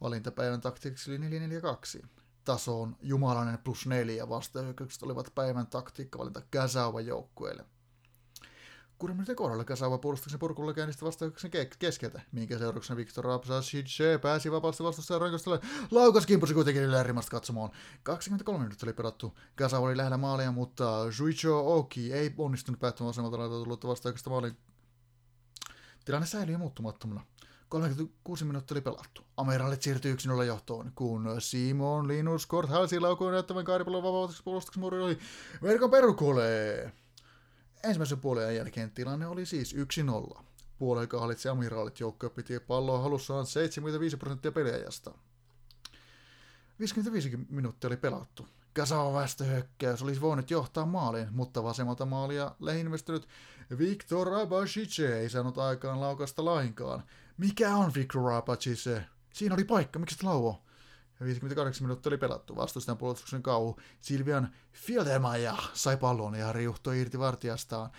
Valintapäivän 0.00 0.60
taktiiksi 0.60 1.10
oli 1.10 1.18
442. 1.18 2.02
Taso 2.44 2.82
on 2.82 2.96
jumalainen 3.02 3.58
plus 3.58 3.86
neljä. 3.86 4.28
Vastahyökkäykset 4.28 5.02
olivat 5.02 5.32
päivän 5.34 5.66
taktiikkavalinta 5.66 6.42
Kazawa 6.50 7.00
joukkueelle. 7.00 7.64
Minuutin 9.02 9.36
kohdalla 9.36 9.64
Kasawa 9.64 9.98
puolustuksen 9.98 10.38
purkulla 10.38 10.74
käynnisti 10.74 11.04
vastauksen 11.04 11.50
keskeltä, 11.78 12.20
minkä 12.32 12.58
seurauksena 12.58 12.96
Viktor 12.96 13.24
Rapsashice 13.24 14.18
pääsi 14.18 14.52
vapaasti 14.52 14.84
vastustajan 14.84 15.20
rankastalle. 15.20 15.60
Laukas 15.90 16.26
kimpusi 16.26 16.54
kuitenkin 16.54 16.92
lärimmästä 16.92 17.30
katsomaan. 17.30 17.70
23 18.02 18.58
minuuttia 18.58 18.86
oli 18.86 18.92
pelattu. 18.92 19.38
Kasawa 19.54 19.86
oli 19.86 19.96
lähellä 19.96 20.16
maalia, 20.16 20.52
mutta 20.52 21.00
Juicho 21.18 21.76
Oki 21.76 22.12
ei 22.12 22.34
onnistunut 22.38 22.80
päättämään 22.80 23.10
asemalta 23.10 23.38
laita 23.38 23.54
tullutta 23.54 23.88
vastauksesta 23.88 24.30
maalin. 24.30 24.56
Tilanne 26.04 26.26
säilyi 26.26 26.56
muuttumattomana. 26.56 27.26
36 27.68 28.44
minuuttia 28.44 28.74
oli 28.74 28.80
pelattu. 28.80 29.22
Amiralit 29.36 29.82
siirtyi 29.82 30.14
1-0 30.14 30.42
johtoon, 30.42 30.92
kun 30.94 31.36
Simon 31.38 32.08
Linus 32.08 32.46
Kort 32.46 32.70
laukuun 32.98 33.32
näyttävän 33.32 33.64
kaaripallon 33.64 34.02
vapautuksen 34.02 34.44
puolustuksen 34.44 34.80
muuri 34.80 35.00
oli 35.00 35.18
verkon 35.62 35.90
perukole. 35.90 36.92
Ensimmäisen 37.82 38.20
puolen 38.20 38.56
jälkeen 38.56 38.90
tilanne 38.90 39.26
oli 39.26 39.46
siis 39.46 39.74
1-0. 40.34 40.38
Puolen 40.78 41.08
hallitsi 41.18 41.48
amiraalit 41.48 42.00
joukkoja 42.00 42.30
piti 42.30 42.60
palloa 42.60 42.98
halussaan 42.98 43.46
75 43.46 44.16
prosenttia 44.16 44.52
peliajasta. 44.52 45.14
55 46.78 47.36
minuuttia 47.50 47.88
oli 47.88 47.96
pelattu. 47.96 48.48
Kasava 48.72 49.12
väestöhyökkäys 49.12 50.02
olisi 50.02 50.20
voinut 50.20 50.50
johtaa 50.50 50.86
maaliin, 50.86 51.28
mutta 51.30 51.62
vasemmalta 51.62 52.06
maalia 52.06 52.54
lähinvestynyt 52.60 53.28
Viktor 53.78 54.34
Abashice 54.34 55.20
ei 55.20 55.30
saanut 55.30 55.58
aikaan 55.58 56.00
laukasta 56.00 56.44
lainkaan. 56.44 57.02
Mikä 57.36 57.76
on 57.76 57.94
Viktor 57.94 58.32
Abashice? 58.32 59.04
Siinä 59.32 59.54
oli 59.54 59.64
paikka, 59.64 59.98
miksi 59.98 60.24
lauo? 60.24 60.62
58 61.24 61.84
minuuttia 61.86 62.10
oli 62.10 62.18
pelattu. 62.18 62.56
Vastustajan 62.56 62.98
puolustuksen 62.98 63.42
kauhu 63.42 63.80
Silvian 64.00 64.48
Fieldemaja 64.72 65.56
sai 65.72 65.96
pallon 65.96 66.34
ja 66.34 66.52
riuhtoi 66.52 67.00
irti 67.00 67.18
vartijastaan. 67.18 67.90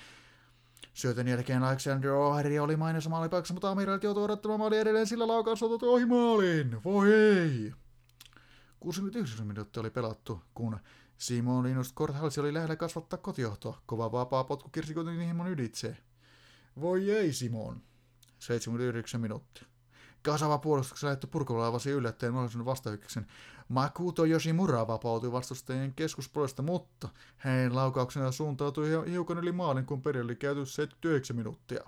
Syötön 0.93 1.27
jälkeen 1.27 1.63
Alexander 1.63 2.11
O'Hari 2.11 2.59
oli 2.59 2.75
mainiossa 2.75 3.09
maalipaikassa, 3.09 3.53
mutta 3.53 3.69
Amiral 3.69 3.99
joutui 4.03 4.23
odottamaan 4.23 4.59
maali 4.59 4.77
edelleen, 4.77 5.07
sillä 5.07 5.27
laukaus 5.27 5.63
on 5.63 5.79
ohi 5.81 6.05
maaliin. 6.05 6.83
Voi 6.83 7.13
ei! 7.13 7.73
69 8.79 9.47
minuuttia 9.47 9.81
oli 9.81 9.89
pelattu, 9.89 10.41
kun 10.53 10.79
Simon 11.17 11.63
Linus 11.63 11.93
Korthalsi 11.93 12.39
oli 12.39 12.53
lähellä 12.53 12.75
kasvattaa 12.75 13.19
kotijohtoa. 13.19 13.81
Kova 13.85 14.11
vapaa 14.11 14.43
potku 14.43 14.69
kirsi 14.69 14.93
kuitenkin 14.93 15.47
yditse. 15.47 15.97
Voi 16.81 17.11
ei, 17.11 17.33
Simon. 17.33 17.81
79 18.39 19.21
minuuttia. 19.21 19.68
Kasava 20.23 20.57
puolustuksessa 20.57 21.07
lähetty 21.07 21.27
purkulla 21.27 21.67
avasi 21.67 21.89
yllättäen 21.89 22.33
mahdollisuuden 22.33 22.65
vastahyökkäyksen. 22.65 23.27
Makuto 23.67 24.25
Yoshimura 24.25 24.87
vapautui 24.87 25.31
vastustajien 25.31 25.93
keskuspuolesta, 25.93 26.61
mutta 26.61 27.09
hänen 27.37 27.75
laukauksena 27.75 28.31
suuntautui 28.31 28.89
hiukan 29.11 29.37
yli 29.37 29.51
maalin, 29.51 29.85
kun 29.85 30.01
peli 30.01 30.21
oli 30.21 30.35
käyty 30.35 30.65
79 30.65 31.35
minuuttia. 31.35 31.83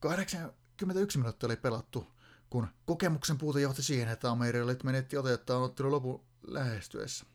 81 0.00 1.18
minuuttia 1.18 1.46
oli 1.46 1.56
pelattu, 1.56 2.06
kun 2.50 2.66
kokemuksen 2.86 3.38
puute 3.38 3.60
johti 3.60 3.82
siihen, 3.82 4.08
että 4.08 4.30
Amerialit 4.30 4.84
menetti 4.84 5.16
otettaan 5.16 5.62
ottelun 5.62 5.92
lopun 5.92 6.24
lähestyessä. 6.46 7.26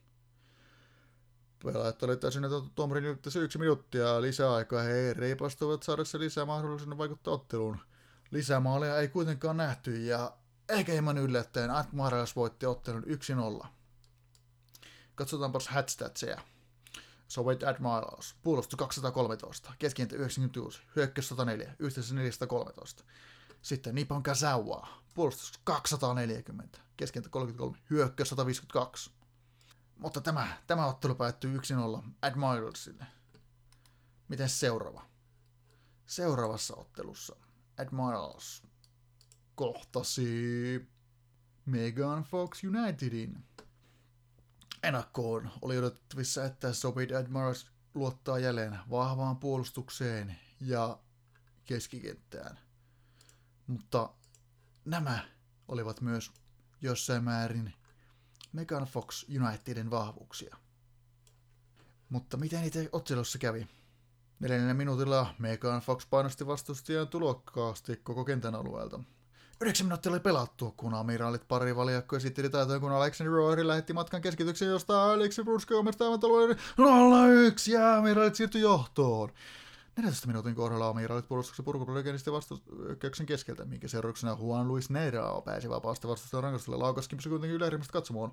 Pelaajat 1.64 2.04
oli 2.04 2.18
täysin 2.18 2.44
tuomarin 2.76 3.20
yksi 3.42 3.58
minuuttia 3.58 4.22
lisäaikaa. 4.22 4.82
He 4.84 5.14
reipastuivat 5.14 5.84
saadessa 5.84 6.20
lisää 6.20 6.46
mahdollisuuden 6.46 6.98
vaikuttaa 6.98 7.34
otteluun. 7.34 7.78
Lisämaaleja 8.32 8.98
ei 8.98 9.08
kuitenkaan 9.08 9.58
nähty 9.58 10.06
ja 10.06 10.38
eikä 10.70 10.92
hieman 10.92 11.18
yllättäen 11.18 11.72
Admirals 11.72 12.36
voitti 12.36 12.66
ottelun 12.66 13.04
1-0. 13.64 13.68
Katsotaanpas 15.16 15.68
hatstatseja. 15.68 16.42
Soviet 17.28 17.64
Admirals, 17.64 18.36
puolustus 18.44 18.78
213, 18.78 19.74
keskientä 19.80 20.16
96, 20.16 20.82
hyökkäys 20.96 21.30
104, 21.30 21.76
yhteensä 21.80 22.16
413. 22.16 23.04
Sitten 23.62 23.96
Nippon 23.96 24.24
Kazawa, 24.24 24.88
puolustus 25.14 25.60
240, 25.64 26.80
keskientä 26.98 27.30
33, 27.30 27.78
hyökkäys 27.90 28.30
152. 28.30 29.12
Mutta 29.98 30.22
tämä, 30.22 30.58
tämä 30.68 30.86
ottelu 30.86 31.16
päättyy 31.16 31.58
1-0 31.58 31.62
Admiralsille. 32.22 33.06
Miten 34.28 34.50
seuraava? 34.50 35.06
Seuraavassa 36.06 36.76
ottelussa 36.76 37.36
Admirals 37.80 38.64
kohtasi 39.56 40.90
Megan 41.66 42.24
Fox 42.24 42.64
Unitedin. 42.64 43.44
Ennakkoon 44.84 45.52
oli 45.62 45.78
odotettavissa, 45.78 46.46
että 46.46 46.74
Sobit 46.74 47.12
Admirals 47.12 47.72
luottaa 47.94 48.40
jälleen 48.40 48.80
vahvaan 48.90 49.38
puolustukseen 49.38 50.40
ja 50.62 51.00
keskikenttään. 51.66 52.60
Mutta 53.68 54.14
nämä 54.86 55.28
olivat 55.68 56.02
myös 56.02 56.32
jossain 56.82 57.24
määrin 57.24 57.74
Megan 58.52 58.84
Fox 58.84 59.26
Unitedin 59.42 59.92
vahvuuksia. 59.92 60.58
Mutta 62.10 62.38
miten 62.38 62.64
itse 62.64 62.90
ottelussa 62.92 63.38
kävi? 63.38 63.68
Neljännellä 64.40 64.74
minuutilla 64.74 65.28
Megan 65.40 65.82
Fox 65.82 66.08
painosti 66.10 66.48
vastustajan 66.48 67.08
tulokkaasti 67.08 68.00
koko 68.04 68.26
kentän 68.26 68.56
alueelta. 68.56 69.00
Yhdeksän 69.62 69.88
minuuttia 69.88 70.12
oli 70.12 70.20
pelattu, 70.20 70.74
kun 70.78 70.94
amiraalit 70.94 71.48
pari 71.48 71.76
valjakko 71.76 72.16
esitteli 72.16 72.50
taitoja, 72.50 72.80
kun 72.80 72.92
Alexander 72.92 73.34
Rory 73.34 73.68
lähetti 73.68 73.94
matkan 73.94 74.22
keskityksen, 74.22 74.68
josta 74.68 75.04
Alex 75.04 75.40
Bruske 75.44 75.76
omistaa 75.76 76.08
aivan 76.08 76.20
alueen 76.24 76.58
0-1 76.58 77.72
ja 77.72 77.98
amiraalit 77.98 78.36
siirtyi 78.36 78.62
johtoon. 78.62 79.30
14 79.98 80.28
minuutin 80.28 80.56
kohdalla 80.56 80.88
amiraalit 80.88 81.28
puolustuksen 81.28 81.66
purkuprojektista 81.66 82.32
vastauksen 82.32 83.26
keskeltä, 83.26 83.66
minkä 83.66 83.88
seurauksena 83.88 84.38
Juan 84.40 84.68
Luis 84.68 84.90
Neira 84.90 85.42
pääsi 85.46 85.70
vapaasti 85.70 86.08
vastustajan 86.08 86.44
rangastukselle. 86.44 86.84
Laukas 86.84 87.08
kuitenkin 87.08 87.52
ylärimmästä 87.52 87.94
katsomaan. 87.94 88.32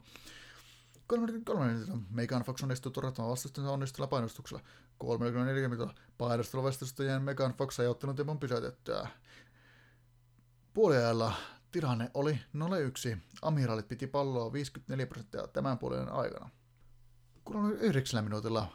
33 1.07 1.73
Megan 2.11 2.42
Fox 2.42 2.62
onnistui 2.62 2.92
turvattamaan 2.92 3.31
vastustajansa 3.31 3.73
onnistulla 3.73 4.07
painostuksella. 4.07 4.62
34 4.99 5.69
minuutilla 5.69 5.95
painostelu 6.19 6.62
vastustajien 6.62 7.23
Megan 7.23 7.55
Fox 7.55 7.81
ei 7.81 7.87
ottanut 7.87 8.16
tempon 8.16 8.38
pysäytettyä. 8.38 9.09
Puoliajalla 10.75 11.33
tilanne 11.73 12.11
oli 12.14 12.38
0-1. 13.14 13.19
Amiraalit 13.42 13.88
piti 13.88 14.07
palloa 14.07 14.53
54 14.53 15.07
prosenttia 15.07 15.47
tämän 15.47 15.79
puolen 15.79 16.12
aikana. 16.12 16.51
Kun 17.45 17.57
oli 17.57 17.75
9 17.75 18.25
minuutilla 18.25 18.73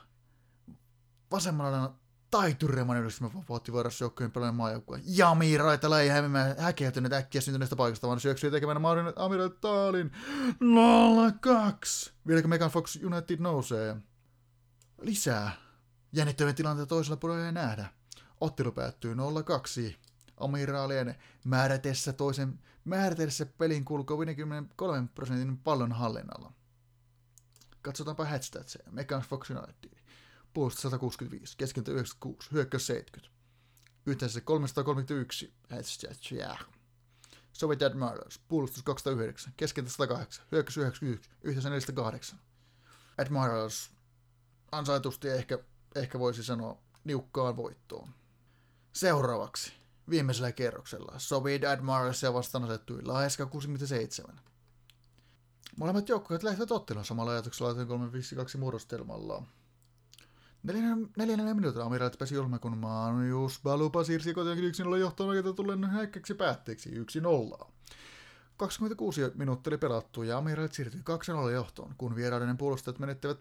vasemmalla 1.32 1.96
taitureman 2.32 2.98
yhdistymä 2.98 3.34
vapautti 3.34 3.72
vuorossa 3.72 4.04
joukkojen 4.04 4.32
pelaajan 4.32 4.56
maajoukkueen. 4.56 5.04
Ja 5.06 5.36
Miiraitala 5.36 6.02
ei 6.02 6.10
häviämään 6.10 6.56
häkeytynyt 6.58 7.13
äkkiä 7.13 7.41
syntyneestä 7.41 7.76
paikasta, 7.76 8.08
vaan 8.08 8.20
syöksyi 8.20 8.52
tekemään 8.52 8.82
Maurin 8.82 9.13
Amiral 9.15 9.50
Taalin 9.50 10.12
0-2. 12.08 12.12
Vieläkö 12.28 12.48
Megan 12.48 12.72
Fox 12.72 13.00
United 13.04 13.39
nousee? 13.39 13.96
Lisää. 15.02 15.52
Jännittävän 16.13 16.56
tilanteen 16.56 16.88
toisella 16.88 17.17
puolella 17.17 17.46
ei 17.46 17.52
nähdä. 17.52 17.86
Ottelu 18.41 18.72
päättyy 18.72 19.13
0-2. 19.13 19.17
Amiraalien 20.38 21.15
määrätessä 21.44 22.13
toisen 22.13 22.60
määrätessä 22.86 23.46
pelin 23.46 23.86
kulkua 23.86 24.20
53 24.20 25.08
prosentin 25.15 25.58
pallon 25.58 25.91
hallinnalla. 25.91 26.54
Katsotaanpa 27.82 28.26
hatstatseja. 28.26 28.91
Megan 28.91 29.22
Fox 29.22 29.50
United 29.50 29.90
puolustus 30.54 30.82
165, 30.82 31.58
keskeltä 31.58 31.92
96, 31.92 32.52
hyökkäys 32.52 32.88
70. 32.88 33.32
Yhteensä 34.06 34.42
331, 34.42 35.54
yeah. 36.32 36.66
Soviet 37.54 37.82
Admirals, 37.82 38.40
puolustus 38.48 38.84
209, 38.84 39.54
keskeltä 39.58 39.90
108, 39.90 40.46
hyökkäys 40.52 40.78
91, 40.78 41.30
yhteensä 41.44 41.70
408. 41.70 42.40
Admirals 43.18 43.92
ansaitusti 44.72 45.30
ehkä, 45.30 45.60
ehkä 45.96 46.20
voisi 46.20 46.44
sanoa 46.44 46.78
niukkaan 47.04 47.58
voittoon. 47.58 48.10
Seuraavaksi, 48.94 49.74
viimeisellä 50.10 50.52
kerroksella, 50.52 51.14
Soviet 51.18 51.64
Admiralsia 51.64 52.34
vastaan 52.34 52.64
asettui 52.64 53.02
Laeska 53.04 53.46
67. 53.46 54.40
Molemmat 55.78 56.10
joukkueet 56.10 56.44
lähtivät 56.44 56.72
ottelun 56.72 57.06
samalla 57.06 57.32
ajatuksella 57.32 57.86
352 57.86 58.58
muodostelmalla. 58.58 59.44
Neljännellä 60.63 61.54
minuutilla 61.54 61.89
pääsi 62.19 62.36
julma, 62.36 62.60
kun 62.60 62.78
Manjus 62.78 63.60
Balupa 63.63 64.04
siirsi 64.04 64.34
kotiin 64.34 64.63
yksin 64.63 64.86
olla 64.88 64.97
johtoon 64.97 65.30
oikeutetun 65.30 65.67
lennon 65.67 65.91
häikkäksi 65.91 66.34
päätteeksi 66.34 66.89
1-0. 67.60 67.67
26 68.58 69.21
minuuttia 69.36 69.71
oli 69.71 69.78
pelattu 69.78 70.24
ja 70.24 70.38
Amiraalit 70.38 70.74
siirtyi 70.74 71.02
2-0 71.47 71.52
johtoon, 71.52 71.93
kun 71.97 72.15
vieraiden 72.15 72.58
puolustajat 72.58 73.00
menettivät 73.00 73.39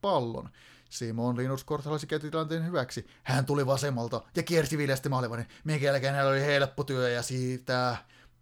pallon. 0.00 0.48
Simon 0.90 1.36
Linus 1.36 1.64
Korthalasi 1.64 2.06
käytti 2.06 2.30
tilanteen 2.30 2.66
hyväksi. 2.66 3.06
Hän 3.22 3.46
tuli 3.46 3.66
vasemmalta 3.66 4.22
ja 4.36 4.42
kiersi 4.42 4.78
viljasti 4.78 5.08
maalivahdin, 5.08 5.46
minkä 5.64 5.86
jälkeen 5.86 6.14
hänellä 6.14 6.30
oli 6.32 6.40
helppo 6.40 6.84
työ 6.84 7.08
ja 7.08 7.22
siitä 7.22 7.96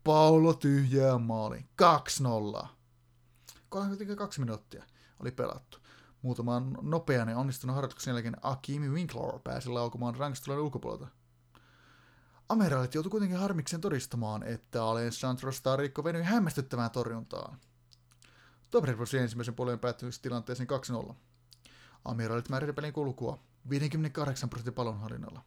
Paulo 0.04 0.54
tyhjää 0.54 1.18
maali. 1.18 1.64
2-0. 2.62 2.66
32 3.68 4.40
minuuttia 4.40 4.84
oli 5.20 5.30
pelattu. 5.30 5.77
Muutaman 6.22 6.78
nopean 6.82 7.28
ja 7.28 7.38
onnistunut 7.38 7.76
harjoituksen 7.76 8.12
jälkeen 8.12 8.36
Akimi 8.42 8.88
Winkler 8.88 9.38
pääsi 9.44 9.68
laukumaan 9.68 10.16
rankistulen 10.16 10.60
ulkopuolelta. 10.60 11.08
Ameraalit 12.48 12.94
joutui 12.94 13.10
kuitenkin 13.10 13.38
harmiksen 13.38 13.80
todistamaan, 13.80 14.42
että 14.42 14.84
Alessandro 14.84 15.52
Starikko 15.52 16.04
venyi 16.04 16.22
hämmästyttävään 16.22 16.90
torjuntaan. 16.90 17.58
Tobrevrosi 18.70 19.18
ensimmäisen 19.18 19.54
puolen 19.54 19.78
päättymisessä 19.78 20.22
tilanteeseen 20.22 20.68
2-0. 21.10 21.14
Amiraalit 22.04 22.48
määräsi 22.48 22.72
pelin 22.72 22.92
kulkua 22.92 23.38
58 23.70 24.50
prosentin 24.50 24.74
pallonhallinnalla. 24.74 25.42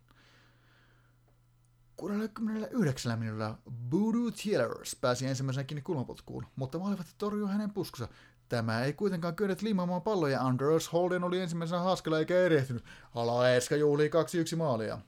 69 1.96 3.20
minuutilla 3.20 3.58
Voodoo 3.92 4.32
Tillers 4.32 4.96
pääsi 4.96 5.28
ensimmäisen 5.28 5.66
kiinni 5.66 5.82
kulmapotkuun, 5.82 6.46
mutta 6.56 6.80
maalivahti 6.80 7.12
torjui 7.18 7.50
hänen 7.50 7.74
puskunsa. 7.74 8.08
Tämä 8.52 8.84
ei 8.84 8.94
kuitenkaan 8.94 9.36
kyennyt 9.36 9.62
liimaamaan 9.62 10.02
palloja. 10.02 10.42
Anders 10.42 10.94
Holden 10.94 11.24
oli 11.24 11.40
ensimmäisenä 11.40 11.82
haskella 11.82 12.20
eikä 12.20 12.40
erehtynyt. 12.40 12.84
Alaeska 13.16 13.76
juhlii 13.76 14.10
2-1 14.54 14.56
maalia. 14.56 15.00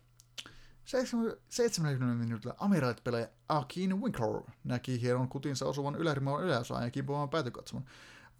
70 1.49 2.23
minuutilla 2.23 2.55
amiraalit 2.57 3.03
pelaaja 3.03 3.27
Akin 3.49 4.01
Winkler 4.01 4.41
näki 4.63 5.01
hienon 5.01 5.29
kutinsa 5.29 5.65
osuvan 5.65 5.95
ylärimaan 5.95 6.43
yläosaan 6.43 6.83
ja 6.83 6.91
kimpoamaan 6.91 7.29
päätykatsomon, 7.29 7.85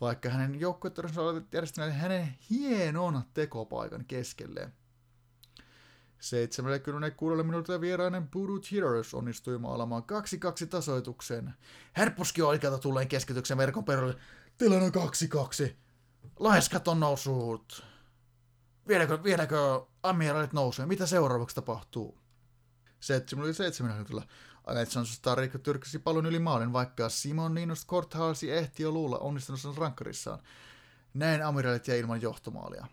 vaikka 0.02 0.30
hänen 0.30 0.60
joukkuettorinsa 0.60 1.22
olivat 1.22 1.54
järjestäneet 1.54 1.96
hänen 1.96 2.36
hienon 2.50 3.22
tekopaikan 3.34 4.06
keskelleen. 4.06 4.74
76 6.20 7.44
minuutilla 7.44 7.82
vierainen 7.82 8.30
Voodoo 8.36 8.60
Cheaters 8.60 9.14
onnistui 9.14 9.58
maalamaan 9.58 10.04
2-2 10.64 10.68
tasoituksen. 10.70 11.54
Herppuski 11.98 12.42
oikealta 12.42 12.78
tulleen 12.78 13.08
keskityksen 13.08 13.58
verkon 13.58 13.86
perälle. 13.86 14.16
Tilanne 14.58 14.90
2-2. 15.70 15.74
Laiskat 16.40 16.88
on 16.88 17.00
noussut. 17.00 17.86
Viedäkö, 18.88 19.24
viedäkö 19.24 19.86
amiraalit 20.04 20.54
nousee? 20.54 20.86
Mitä 20.86 21.06
seuraavaksi 21.06 21.56
tapahtuu? 21.56 22.18
77 23.00 23.92
minuutilla 23.94 24.24
Alexander 24.68 25.12
Starikko 25.12 25.58
tyrkäsi 25.58 26.00
pallon 26.00 26.26
yli 26.26 26.40
maalin, 26.40 26.74
vaikka 26.74 27.10
Simon 27.10 27.54
Ninus 27.54 27.86
Korthalsi 27.86 28.52
ehti 28.52 28.84
jo 28.84 28.92
luulla 28.92 29.18
onnistunut 29.18 29.78
rankkarissaan. 29.78 30.40
Näin 31.14 31.46
amiraalit 31.46 31.88
jäi 31.88 32.00
ilman 32.00 32.22
johtomaalia. 32.22 32.88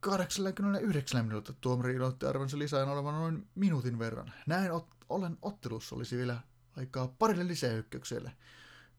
89 0.00 1.24
minuuttia 1.26 1.54
tuomari 1.60 1.94
iloitti 1.94 2.26
arvonsa 2.26 2.58
lisään 2.58 2.88
olevan 2.88 3.14
noin 3.14 3.48
minuutin 3.54 3.98
verran. 3.98 4.32
Näin 4.46 4.70
ot- 4.70 5.04
ollen 5.08 5.38
ottelussa 5.42 5.96
olisi 5.96 6.16
vielä 6.16 6.38
aikaa 6.76 7.08
parille 7.18 7.46
lisäykkökselle. 7.46 8.32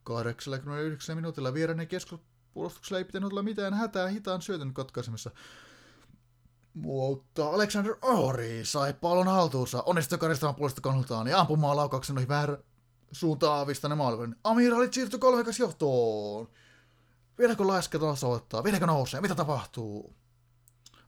89 0.03 1.15
minuutilla 1.15 1.53
vierainen 1.53 1.87
keskuspuolustuksella 1.87 2.97
ei 2.97 3.05
pitänyt 3.05 3.31
olla 3.31 3.43
mitään 3.43 3.73
hätää 3.73 4.07
hitaan 4.07 4.41
syötön 4.41 4.73
katkaisemassa. 4.73 5.31
Mutta 6.73 7.49
Alexander 7.49 7.95
Ori 8.01 8.65
sai 8.65 8.93
pallon 8.93 9.27
haltuunsa, 9.27 9.83
onnistui 9.85 10.17
karistamaan 10.17 10.55
puolesta 10.55 10.81
kannaltaan 10.81 11.27
ja 11.27 11.39
ampumaan 11.39 11.77
laukauksen 11.77 12.17
ohi 12.17 12.27
vähän 12.27 12.57
suuntaan 13.11 13.57
aavistaneen 13.57 13.97
maalivin. 13.97 14.35
Amiraalit 14.43 14.93
siirtyi 14.93 15.19
kolmekas 15.19 15.59
johtoon. 15.59 16.49
Vieläkö 17.37 17.67
laiska 17.67 17.99
tasoittaa? 17.99 18.63
Vieläkö 18.63 18.85
nousee? 18.85 19.21
Mitä 19.21 19.35
tapahtuu? 19.35 20.15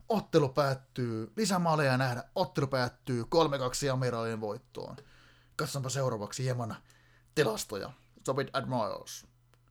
Ottelu 0.08 0.48
päättyy. 0.48 1.32
Lisämaaleja 1.36 1.96
nähdä. 1.96 2.24
Ottelu 2.34 2.66
päättyy 2.66 3.22
3-2 3.22 3.92
Amiraalien 3.92 4.40
voittoon. 4.40 4.96
Katsotaanpa 5.56 5.88
seuraavaksi 5.88 6.42
hieman 6.42 6.76
tilastoja. 7.34 7.90
Soviet 8.26 8.50
Admirals. 8.52 9.26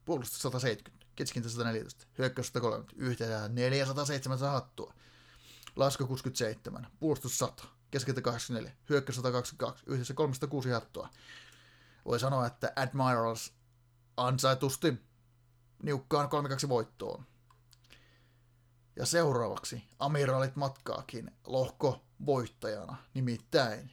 Puolustus 0.06 0.42
170. 0.42 1.06
Keskikintä 1.16 1.50
114. 1.50 2.06
Hyökkäys 2.18 2.48
130. 2.48 2.94
Yhteensä 2.98 3.50
407 3.50 4.40
hattua. 4.40 4.94
Lasku 5.76 6.08
67. 6.08 6.88
Puolustus 7.00 7.38
100. 7.38 7.64
Keskikintä 7.92 8.22
84. 8.22 8.72
Hyökkäys 8.90 9.16
122. 9.16 9.84
Yhteensä 9.88 10.14
306 10.14 10.70
hattua. 10.70 11.10
Voi 12.06 12.20
sanoa, 12.20 12.48
että 12.48 12.74
Admirals 12.76 13.54
ansaitusti 14.18 14.94
niukkaan 15.84 16.30
3-2 16.66 16.70
voittoon. 16.70 17.26
Ja 18.96 19.06
seuraavaksi 19.06 19.84
amiraalit 20.00 20.56
matkaakin 20.56 21.32
lohko 21.46 22.02
voittajana. 22.26 22.98
Nimittäin 23.14 23.92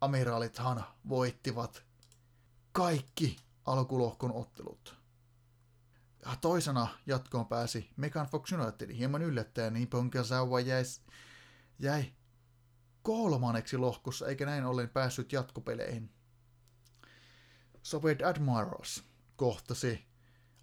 amiraalithan 0.00 0.84
voittivat 1.08 1.82
kaikki 2.72 3.36
alkulohkon 3.66 4.32
ottelut. 4.32 5.00
Ja 6.24 6.36
toisena 6.36 6.88
jatkoon 7.06 7.46
pääsi 7.46 7.90
Megan 7.96 8.26
Fox 8.26 8.52
United 8.52 8.96
hieman 8.96 9.22
yllättäen, 9.22 9.72
niin 9.72 9.88
Ponkasawa 9.88 10.60
jäi, 10.60 10.82
jäi 11.78 12.12
kolmanneksi 13.02 13.76
lohkossa, 13.76 14.26
eikä 14.26 14.46
näin 14.46 14.64
ollen 14.64 14.88
päässyt 14.88 15.32
jatkopeleihin. 15.32 16.12
Soviet 17.82 18.22
Admirals 18.22 19.04
kohtasi 19.36 20.06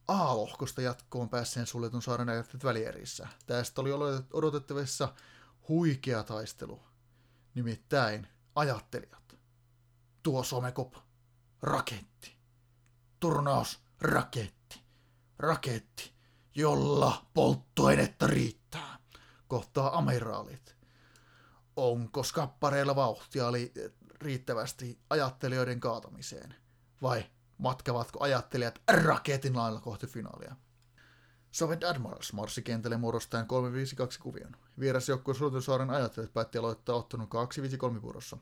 A-lohkosta 0.07 0.81
jatkoon 0.81 1.29
päässeen 1.29 1.67
suljetun 1.67 2.01
saaren 2.01 2.29
ajattelijat 2.29 2.63
välierissä. 2.63 3.27
Tästä 3.45 3.81
oli 3.81 3.91
odotettavissa 4.33 5.13
huikea 5.67 6.23
taistelu. 6.23 6.83
Nimittäin 7.55 8.27
ajattelijat. 8.55 9.37
Tuo 10.23 10.43
Somekop. 10.43 10.95
Raketti. 11.61 12.36
Turnaus. 13.19 13.79
Raketti. 14.01 14.81
Raketti, 15.39 16.13
jolla 16.55 17.25
polttoainetta 17.33 18.27
riittää. 18.27 18.97
Kohtaa 19.47 19.97
amiraalit. 19.97 20.77
Onko 21.75 22.23
skappareilla 22.23 22.95
vauhtia 22.95 23.47
oli 23.47 23.73
riittävästi 24.21 24.99
ajattelijoiden 25.09 25.79
kaatamiseen? 25.79 26.55
Vai 27.01 27.25
matkavatko 27.57 28.23
ajattelijat 28.23 28.81
raketin 28.87 29.55
lailla 29.55 29.81
kohti 29.81 30.07
finaalia. 30.07 30.55
Soviet 31.51 31.83
Admirals 31.83 32.33
marssi 32.33 32.61
kentälle 32.61 32.97
muodostaen 32.97 33.47
352 33.47 34.19
kuvion. 34.19 34.55
Vierasjoukkueen 34.79 35.37
Sultusaaren 35.37 35.89
ajattelijat 35.89 36.33
päätti 36.33 36.57
aloittaa 36.57 36.95
ottelun 36.95 37.27
253 37.27 38.01
vuorossa. 38.01 38.37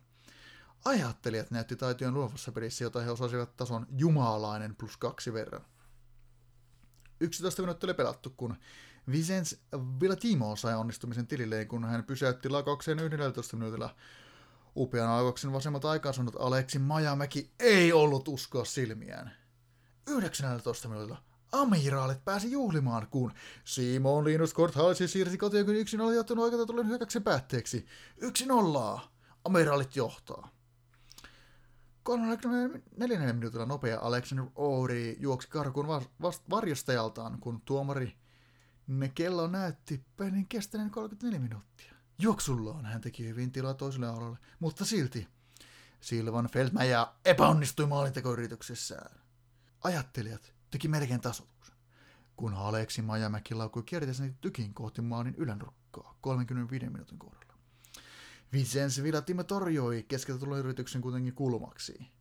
Ajattelijat 0.86 1.52
näytti 1.52 1.76
taitojen 1.76 2.13
luovassa 2.13 2.52
pelissä, 2.52 2.84
jota 2.84 3.02
he 3.02 3.12
osasivat 3.12 3.56
tason 3.56 3.88
jumalainen 3.98 4.76
plus 4.76 4.98
kaksi 4.98 5.34
verran. 5.34 5.65
11 7.19 7.62
minuuttia 7.62 7.88
oli 7.88 7.93
pelattu, 7.93 8.30
kun 8.30 8.56
Vicens 9.12 9.60
Villatimo 10.02 10.56
sai 10.56 10.76
onnistumisen 10.76 11.28
tililleen, 11.28 11.67
kun 11.67 11.86
hän 11.86 12.04
pysäytti 12.04 12.50
lakaukseen 12.50 13.00
11 13.00 13.58
minuutilla 13.58 13.95
Upean 14.76 15.10
aivoksen 15.10 15.54
vasemmalta 15.54 15.89
aikaansanut 15.89 16.36
Aleksi 16.39 16.80
Majamäki 16.80 17.52
ei 17.60 17.93
ollut 17.93 18.28
uskoa 18.28 18.65
silmiään. 18.65 19.32
19 20.08 20.88
minuutilla 20.88 21.24
amiraalit 21.52 22.26
pääsi 22.26 22.52
juhlimaan, 22.52 23.08
kun 23.08 23.32
Simon 23.63 24.24
Linus 24.26 24.54
Korthalsi 24.54 25.08
siirsi 25.08 25.38
kotiin, 25.38 25.65
kun 25.65 25.76
yksin 25.76 26.02
oli 26.02 26.17
ottanut 26.17 26.43
oikealta 26.43 26.65
tulleen 26.65 26.88
hyökkäyksen 26.88 27.24
päätteeksi. 27.24 27.86
Yksi 28.17 28.45
nollaa. 28.45 29.12
Amiraalit 29.43 29.95
johtaa. 29.95 30.55
34 32.06 33.34
minuutilla 33.34 33.65
nopea 33.65 34.00
Alexander 34.00 34.46
Ouri 34.56 35.18
juoksi 35.20 35.50
karkuun 35.50 35.88
varjostajaltaan, 36.50 37.39
kun 37.39 37.62
tuomari 37.62 38.18
kello 39.15 39.48
näytti 39.48 40.06
pelin 40.18 40.48
kestäneen 40.48 40.89
34 40.89 41.39
minuuttia. 41.39 41.94
Juoksullaan 42.20 42.86
hän 42.86 43.02
teki 43.02 43.28
hyvin 43.28 43.52
tilaa 43.52 43.74
toiselle 43.74 44.08
alalle, 44.08 44.38
mutta 44.60 44.86
silti 44.86 45.28
Silvan 46.02 46.50
Feldmäjä 46.52 47.08
epäonnistui 47.26 47.88
maalintekoyrityksessään. 47.88 49.20
Ajattelijat 49.84 50.54
teki 50.72 50.88
melkein 50.88 51.22
tasotuksen, 51.22 51.76
kun 52.36 52.54
Aleksi 52.54 53.02
Majamäki 53.02 53.56
laukui 53.56 53.84
kierteeseen 53.84 54.38
tykin 54.41 54.74
kohti 54.74 55.02
maalin 55.02 55.36
ylänrukkaa 55.36 56.18
35 56.22 56.89
minuutin 56.89 57.20
kohdalla. 57.20 57.55
Vincenzo 58.56 59.04
Villatimo 59.04 59.44
torjoi 59.44 60.06
keskeltä 60.08 60.39
tulleen 60.39 60.60
yrityksen 60.60 61.02
kuitenkin 61.02 61.34
kulmaksi. 61.34 62.12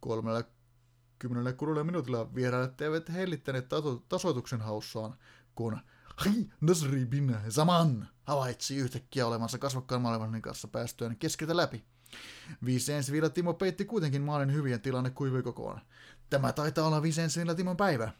36 0.00 1.84
minuutilla 1.84 2.34
vierailijat 2.34 2.80
eivät 2.80 3.12
hellittäneet 3.12 3.66
tasoituksen 4.08 4.60
haussaan, 4.60 5.18
kun 5.54 5.78
Hi, 6.24 6.50
Nasri 6.60 7.06
bin 7.06 7.36
Zaman 7.48 8.08
havaitsi 8.24 8.76
yhtäkkiä 8.76 9.26
olevansa 9.26 9.58
kasvokkaan 9.58 10.02
maailmanin 10.02 10.42
kanssa 10.42 10.68
päästyään 10.68 11.16
keskeltä 11.16 11.56
läpi. 11.56 11.84
Vicensvillä 12.64 13.30
Timo 13.30 13.54
peitti 13.54 13.84
kuitenkin 13.84 14.22
maalin 14.22 14.52
hyvien 14.52 14.80
tilanne 14.80 15.10
kuivui 15.10 15.42
kokoon. 15.42 15.80
Tämä 16.30 16.52
taitaa 16.52 16.86
olla 16.86 17.02
Vicensvillä 17.02 17.54
Timon 17.54 17.76
päivä. 17.76 18.12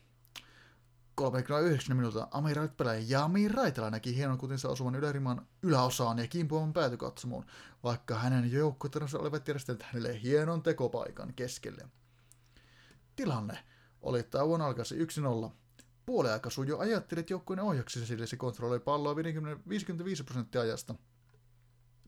39 1.31 1.97
minuuttia 1.97 2.29
Amirait 2.31 2.77
pelaaja 2.77 3.01
Jami 3.09 3.49
Raitala 3.49 3.91
näki 3.91 4.17
hienon 4.17 4.39
kutinsa 4.39 4.69
osuvan 4.69 4.95
yläriman 4.95 5.47
yläosaan 5.63 6.19
ja 6.19 6.27
kimpuavan 6.27 6.73
päätykatsomuun, 6.73 7.45
vaikka 7.85 8.15
hänen 8.15 8.53
joukkuetensa 8.53 9.19
olivat 9.19 9.49
järjestäneet 9.49 9.83
hänelle 9.83 10.23
hienon 10.23 10.63
tekopaikan 10.63 11.35
keskelle. 11.35 11.89
Tilanne 13.17 13.59
oli 14.01 14.23
tauon 14.23 14.61
alkaisi 14.61 15.05
1-0. 15.05 15.51
Puoliaika 16.07 16.51
jo 16.67 16.79
ajattelit 16.79 17.31
joukkueen 17.31 17.61
ohjaksissa, 17.61 18.07
sillä 18.07 18.27
se 18.27 18.37
kontrolloi 18.37 18.81
palloa 18.81 19.17
50, 19.17 19.69
55 19.69 20.25
prosenttia 20.25 20.61
ajasta. 20.61 20.95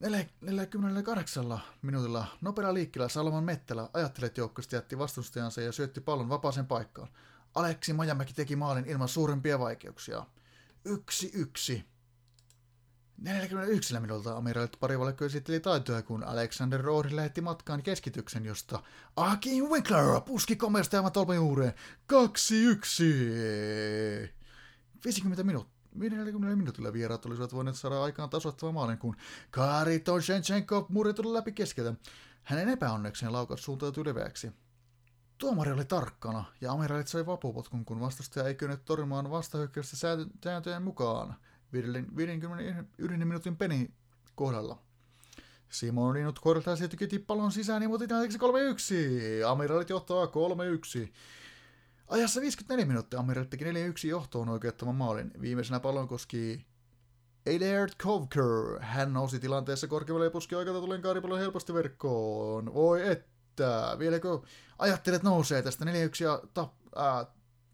48 0.01 1.59
minuutilla 1.83 2.27
nopealla 2.41 2.75
liikkeellä 2.75 3.09
Salman 3.09 3.45
Mettelä 3.45 3.89
ajattelet 3.93 4.37
joukkueesta 4.37 4.77
jätti 4.77 4.99
vastustajansa 4.99 5.61
ja 5.61 5.73
syötti 5.73 6.01
pallon 6.01 6.29
vapaaseen 6.29 6.67
paikkaan. 6.67 7.09
Aleksi 7.55 7.93
Majamäki 7.93 8.33
teki 8.33 8.57
maalin 8.57 8.87
ilman 8.87 9.09
suurempia 9.09 9.59
vaikeuksia. 9.59 10.27
Yksi 10.85 11.31
yksi. 11.35 11.85
41 13.19 14.01
minuutilta 14.01 14.37
Amiralit 14.37 14.81
parivalkko 14.81 15.25
esitteli 15.25 15.61
taitoja, 15.61 16.03
kun 16.03 16.25
Alexander 16.25 16.81
Rohri 16.81 17.17
lähetti 17.17 17.41
matkaan 17.41 17.83
keskityksen, 17.83 18.45
josta 18.45 18.83
Akin 19.17 19.65
Winkler 19.65 20.21
puski 20.21 20.57
komeasta 20.57 20.97
aivan 20.97 21.13
tolpan 21.13 21.37
juureen. 21.37 21.75
2-1. 22.13 22.17
50 25.05 25.45
minuuttia. 25.45 25.75
40 25.95 26.57
minuutilla 26.57 26.93
vieraat 26.93 27.27
olisivat 27.27 27.53
voineet 27.53 27.77
saada 27.77 28.03
aikaan 28.03 28.31
tasoittava 28.31 28.73
maalin, 28.73 28.99
kun 28.99 29.17
Kari 29.51 30.01
Toshenchenko 30.01 30.87
murri 30.89 31.13
läpi 31.33 31.53
keskeltä. 31.53 31.95
Hänen 32.43 32.69
epäonnekseen 32.69 33.33
laukaus 33.33 33.65
suuntautui 33.65 34.05
leveäksi. 34.05 34.53
Tuomari 35.39 35.73
oli 35.73 35.85
tarkkana, 35.85 36.45
ja 36.61 36.73
Amiralit 36.73 37.09
sai 37.09 37.27
vapupotkun, 37.27 37.85
kun 37.85 38.01
vastustaja 38.01 38.47
ei 38.49 38.55
kyennyt 38.55 38.85
torjumaan 38.85 39.31
vastahyökkäystä 39.31 39.97
sääntöjen 39.97 40.83
mukaan 40.83 41.35
51 41.73 43.25
minuutin 43.25 43.57
peni 43.57 43.91
kohdalla. 44.35 44.79
Simon 45.69 46.15
Linut 46.15 46.39
korjaa 46.39 46.77
sieltä 46.77 46.97
kyti 46.97 47.19
pallon 47.19 47.53
sisään 47.53 47.81
niin 47.81 47.99
tilanteeksi 47.99 48.39
3-1. 48.39 49.47
Amiralit 49.49 49.91
johtaa 49.91 50.27
3-1. 50.27 50.29
Ajassa 52.09 52.41
54 52.41 52.87
minuuttia 52.87 53.21
Amiralit 53.21 53.51
teki 53.51 53.65
4-1 53.65 53.67
johtoon 54.09 54.49
oikeuttaman 54.49 54.95
maalin. 54.95 55.31
Viimeisenä 55.41 55.81
pallon 55.81 56.09
koski 56.09 56.67
Eilert 57.47 57.95
Kovker. 58.03 58.81
Hän 58.81 59.13
nousi 59.13 59.39
tilanteessa 59.39 59.87
korkealle 59.87 60.25
ja 60.25 60.31
puski 60.31 60.55
oikealta 60.55 60.81
tulen 60.81 61.03
kaaripallon 61.03 61.39
helposti 61.39 61.75
verkkoon. 61.75 62.75
Voi 62.75 63.03
että, 63.55 63.97
vieläkö 63.99 64.39
ajattelet 64.79 65.23
nousee 65.23 65.63
tästä 65.63 65.85
4-1 65.85 65.89
ja 66.21 66.43
ta, 66.55 66.69
ää, 66.97 67.27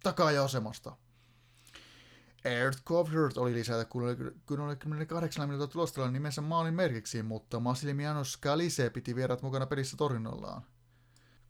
takaaja-asemasta? 0.03 0.97
Earth 2.45 2.83
Covert 2.85 3.37
oli 3.37 3.55
lisätä 3.55 3.85
68 3.85 5.49
minuutin 5.49 5.73
tulostella 5.73 6.11
nimensä 6.11 6.40
maalin 6.40 6.75
merkiksi, 6.75 7.23
mutta 7.23 7.61
Massimiliano 7.61 8.25
Scalise 8.25 8.90
piti 8.90 9.16
vierat 9.16 9.43
mukana 9.43 9.66
pelissä 9.66 9.97
torjunnollaan. 9.97 10.62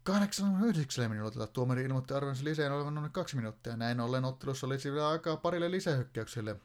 89 0.02 1.10
minuutilla 1.10 1.46
tuomari 1.46 1.82
ilmoitti 1.82 2.14
arvonsa 2.14 2.44
lisään 2.44 2.72
olevan 2.72 2.94
noin 2.94 3.12
kaksi 3.12 3.36
minuuttia. 3.36 3.76
Näin 3.76 4.00
ollen 4.00 4.24
ottelussa 4.24 4.66
olisi 4.66 4.92
vielä 4.92 5.08
aikaa 5.08 5.36
parille 5.36 5.70
lisähyökkäykselle. 5.70 6.56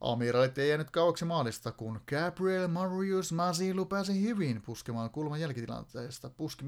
Amiralit 0.00 0.58
ei 0.58 0.68
jäänyt 0.68 0.90
kauaksi 0.90 1.24
maalista, 1.24 1.72
kun 1.72 2.00
Gabriel 2.06 2.68
Marius 2.68 3.32
Masilu 3.32 3.86
pääsi 3.86 4.22
hyvin 4.22 4.62
puskemaan 4.62 5.10
kulman 5.10 5.40
jälkitilanteesta. 5.40 6.30
Puski 6.30 6.64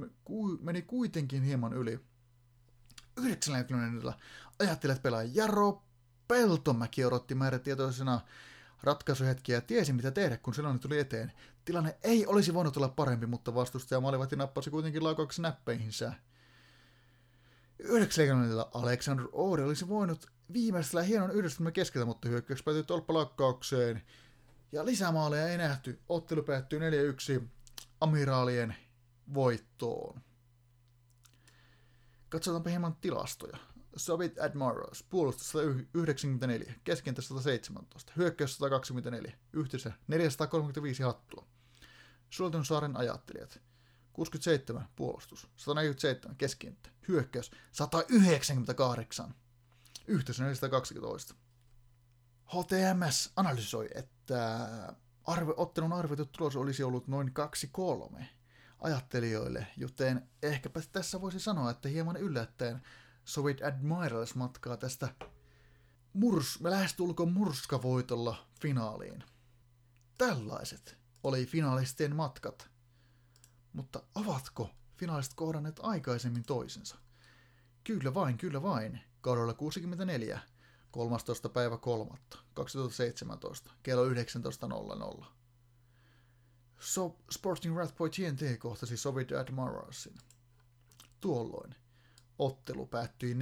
meni 0.60 0.82
kuitenkin 0.82 1.42
hieman 1.42 1.72
yli. 1.72 2.00
90 3.16 4.12
ajattelet 4.58 5.02
pelaa 5.02 5.22
Jaro 5.22 5.82
Peltomäki 6.28 7.04
odotti 7.04 7.34
määrätietoisena 7.34 8.20
ratkaisuhetkiä 8.82 9.56
ja 9.56 9.60
tiesi 9.60 9.92
mitä 9.92 10.10
tehdä, 10.10 10.36
kun 10.36 10.54
sellainen 10.54 10.80
tuli 10.80 10.98
eteen. 10.98 11.32
Tilanne 11.64 11.98
ei 12.02 12.26
olisi 12.26 12.54
voinut 12.54 12.76
olla 12.76 12.88
parempi, 12.88 13.26
mutta 13.26 13.54
vastustaja 13.54 14.00
Malivati 14.00 14.36
nappasi 14.36 14.70
kuitenkin 14.70 15.04
laukauksen 15.04 15.42
näppeihinsä. 15.42 16.12
90 17.78 18.66
Alexander 18.72 19.26
Oore 19.32 19.64
olisi 19.64 19.88
voinut 19.88 20.26
viimeistellä 20.52 21.02
hienon 21.02 21.30
yhdistelmän 21.30 21.72
keskeltä, 21.72 22.06
mutta 22.06 22.28
hyökkäys 22.28 22.62
päätyi 22.62 22.82
tolppalaukkaukseen. 22.82 24.02
Ja 24.72 24.84
lisämaaleja 24.84 25.48
ei 25.48 25.58
nähty. 25.58 26.00
Ottelu 26.08 26.42
päättyi 26.42 26.80
4-1 27.38 27.42
amiraalien 28.00 28.76
voittoon. 29.34 30.20
Katsotaanpa 32.28 32.70
hieman 32.70 32.96
tilastoja. 33.00 33.56
Soviet 33.96 34.38
Admirals, 34.38 35.02
puolustus 35.02 35.50
194, 35.50 36.74
keskentä 36.84 37.22
117, 37.22 38.12
hyökkäys 38.16 38.56
124, 38.56 39.32
yhteensä 39.52 39.92
435 40.08 41.02
hattua. 41.02 41.46
Sulton 42.30 42.64
saaren 42.64 42.96
ajattelijat, 42.96 43.60
67 44.12 44.88
puolustus, 44.96 45.48
147 45.56 46.36
keskenttä, 46.36 46.90
hyökkäys 47.08 47.50
198, 47.72 49.34
yhteensä 50.10 50.42
412. 50.42 51.34
HTMS 52.46 53.32
analysoi, 53.36 53.88
että 53.94 54.68
arve, 55.24 55.52
ottelun 55.56 55.92
arvioitu 55.92 56.26
tulos 56.26 56.56
olisi 56.56 56.82
ollut 56.82 57.08
noin 57.08 57.32
2-3 58.18 58.24
ajattelijoille, 58.78 59.66
joten 59.76 60.28
ehkäpä 60.42 60.80
tässä 60.92 61.20
voisi 61.20 61.40
sanoa, 61.40 61.70
että 61.70 61.88
hieman 61.88 62.16
yllättäen 62.16 62.82
Soviet 63.24 63.62
Admirals 63.62 64.34
matkaa 64.34 64.76
tästä 64.76 65.14
murs, 66.12 66.58
lähestulkoon 66.62 67.32
murskavoitolla 67.32 68.46
finaaliin. 68.60 69.24
Tällaiset 70.18 70.98
oli 71.24 71.46
finalistien 71.46 72.16
matkat. 72.16 72.70
Mutta 73.72 74.02
ovatko 74.14 74.70
finalistit 74.96 75.34
kohdanneet 75.34 75.80
aikaisemmin 75.82 76.42
toisensa? 76.42 76.96
Kyllä 77.84 78.14
vain, 78.14 78.38
kyllä 78.38 78.62
vain. 78.62 79.00
Kaudella 79.20 79.54
64, 79.54 80.40
13. 80.90 81.48
päivä 81.48 81.76
3. 81.76 82.14
2017, 82.54 83.70
kello 83.82 84.08
19.00. 84.08 85.24
So, 86.80 87.16
Sporting 87.30 87.76
Rathboy 87.76 88.10
TNT 88.10 88.58
kohtasi 88.58 88.96
Soviet 88.96 89.32
Admiralsin. 89.32 90.14
Tuolloin 91.20 91.74
ottelu 92.38 92.86
päättyi 92.86 93.34
4-0 93.34 93.36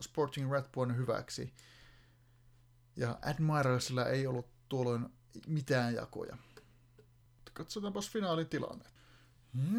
Sporting 0.00 0.52
Red 0.52 0.96
hyväksi. 0.96 1.54
Ja 2.96 3.18
Admiralsilla 3.22 4.06
ei 4.06 4.26
ollut 4.26 4.46
tuolloin 4.68 5.08
mitään 5.46 5.94
jakoja. 5.94 6.36
Katsotaanpas 7.52 8.10
finaalitilanne. 8.10 8.84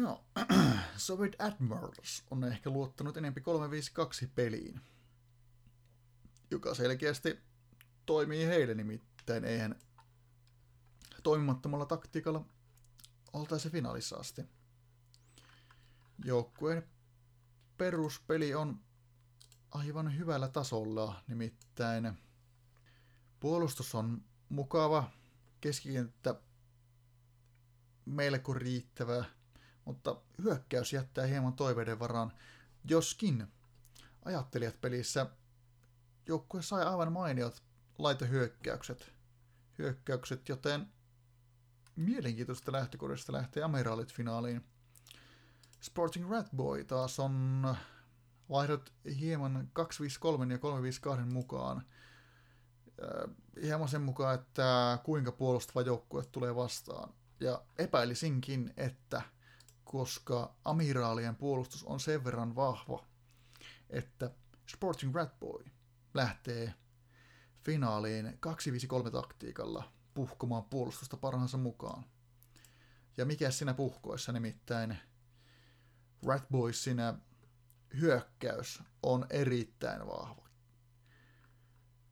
Joo, 0.00 0.24
Soviet 0.96 1.36
Admirals 1.38 2.24
on 2.30 2.44
ehkä 2.44 2.70
luottanut 2.70 3.16
enemmän 3.16 3.42
352 3.42 4.26
peliin, 4.26 4.80
joka 6.50 6.74
selkeästi 6.74 7.40
toimii 8.06 8.46
heille 8.46 8.74
nimittäin. 8.74 9.44
Eihän 9.44 9.80
toimimattomalla 11.22 11.86
taktiikalla 11.86 12.44
oltaisi 13.32 13.70
finaalissa 13.70 14.16
asti. 14.16 14.42
Joukkueen 16.24 16.88
peruspeli 17.78 18.54
on 18.54 18.80
aivan 19.70 20.18
hyvällä 20.18 20.48
tasolla, 20.48 21.22
nimittäin 21.28 22.18
puolustus 23.40 23.94
on 23.94 24.24
mukava, 24.48 25.10
keskikenttä 25.60 26.34
melko 28.04 28.54
riittävä, 28.54 29.24
mutta 29.84 30.16
hyökkäys 30.42 30.92
jättää 30.92 31.26
hieman 31.26 31.52
toiveiden 31.52 31.98
varaan, 31.98 32.32
joskin 32.84 33.46
ajattelijat 34.24 34.80
pelissä 34.80 35.26
joukkue 36.26 36.62
sai 36.62 36.84
aivan 36.84 37.12
mainiot 37.12 37.62
laitohyökkäykset, 37.98 39.12
hyökkäykset, 39.78 40.48
joten 40.48 40.86
mielenkiintoista 41.96 42.72
lähtökohdasta 42.72 43.32
lähtee 43.32 43.62
Amiraalit 43.62 44.12
finaaliin– 44.12 44.64
Sporting 45.86 46.30
Rat 46.30 46.46
Boy 46.56 46.84
taas 46.84 47.20
on 47.20 47.76
vaihdot 48.50 48.92
hieman 49.20 49.70
253 49.72 50.54
ja 50.54 50.58
352 50.58 51.34
mukaan. 51.34 51.82
Hieman 53.62 53.88
sen 53.88 54.02
mukaan, 54.02 54.34
että 54.34 54.98
kuinka 55.04 55.32
puolustava 55.32 55.82
joukkue 55.82 56.24
tulee 56.24 56.54
vastaan. 56.54 57.14
Ja 57.40 57.62
epäilisinkin, 57.78 58.72
että 58.76 59.22
koska 59.84 60.54
amiraalien 60.64 61.36
puolustus 61.36 61.84
on 61.84 62.00
sen 62.00 62.24
verran 62.24 62.56
vahva, 62.56 63.04
että 63.90 64.30
Sporting 64.66 65.14
Rat 65.14 65.40
Boy 65.40 65.64
lähtee 66.16 66.74
finaaliin 67.64 68.36
253 68.40 69.10
taktiikalla 69.10 69.92
puhkumaan 70.14 70.64
puolustusta 70.64 71.16
parhaansa 71.16 71.58
mukaan. 71.58 72.04
Ja 73.16 73.24
mikä 73.24 73.50
siinä 73.50 73.74
puhkoissa 73.74 74.32
nimittäin 74.32 74.96
Rat 76.26 76.48
Boysin 76.50 76.98
hyökkäys 78.00 78.82
on 79.02 79.26
erittäin 79.30 80.06
vahva. 80.06 80.46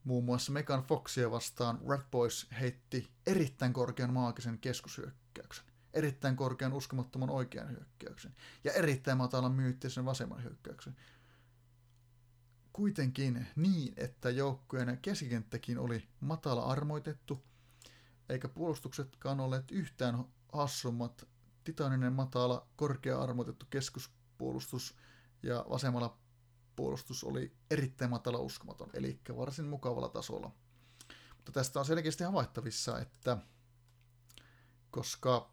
Muun 0.05 0.25
muassa 0.25 0.53
Megan 0.53 0.83
Foxia 0.83 1.31
vastaan 1.31 1.81
Rat 1.89 2.11
Boys 2.11 2.47
heitti 2.61 3.11
erittäin 3.27 3.73
korkean 3.73 4.13
maagisen 4.13 4.59
keskushyökkäyksen, 4.59 5.65
erittäin 5.95 6.37
korkean 6.37 6.73
uskomattoman 6.73 7.31
oikean 7.31 7.71
hyökkäyksen 7.71 8.35
ja 8.65 8.73
erittäin 8.73 9.19
matalan 9.19 9.53
myyttisen 9.53 10.05
vasemman 10.05 10.43
hyökkäyksen. 10.43 10.97
Kuitenkin 12.75 13.47
niin, 13.57 13.95
että 13.97 14.31
joukkueen 14.31 14.99
keskikenttäkin 15.03 15.79
oli 15.79 16.09
matala 16.21 16.63
armoitettu, 16.65 17.45
eikä 18.29 18.49
puolustuksetkaan 18.49 19.41
olleet 19.41 19.71
yhtään 19.71 20.25
hassummat. 20.53 21.29
Titaninen 21.65 22.13
matala, 22.13 22.67
korkea 22.77 23.23
armoitettu 23.23 23.67
keskuspuolustus 23.71 24.97
ja 25.43 25.65
vasemmalla 25.71 26.19
puolustus 26.77 27.25
oli 27.25 27.57
erittäin 27.71 28.11
matala 28.11 28.39
uskomaton, 28.39 28.91
eli 28.95 29.21
varsin 29.37 29.65
mukavalla 29.65 30.09
tasolla. 30.09 30.51
Mutta 31.37 31.53
tästä 31.53 31.79
on 31.79 31.87
selkeästi 31.87 32.25
havaittavissa, 32.25 33.01
että 33.01 33.39
koska, 34.91 35.51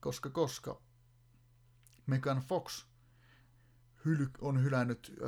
koska, 0.00 0.30
koska 0.30 0.80
Megan 2.06 2.38
Fox 2.40 2.84
on 4.40 4.62
hylännyt 4.62 5.18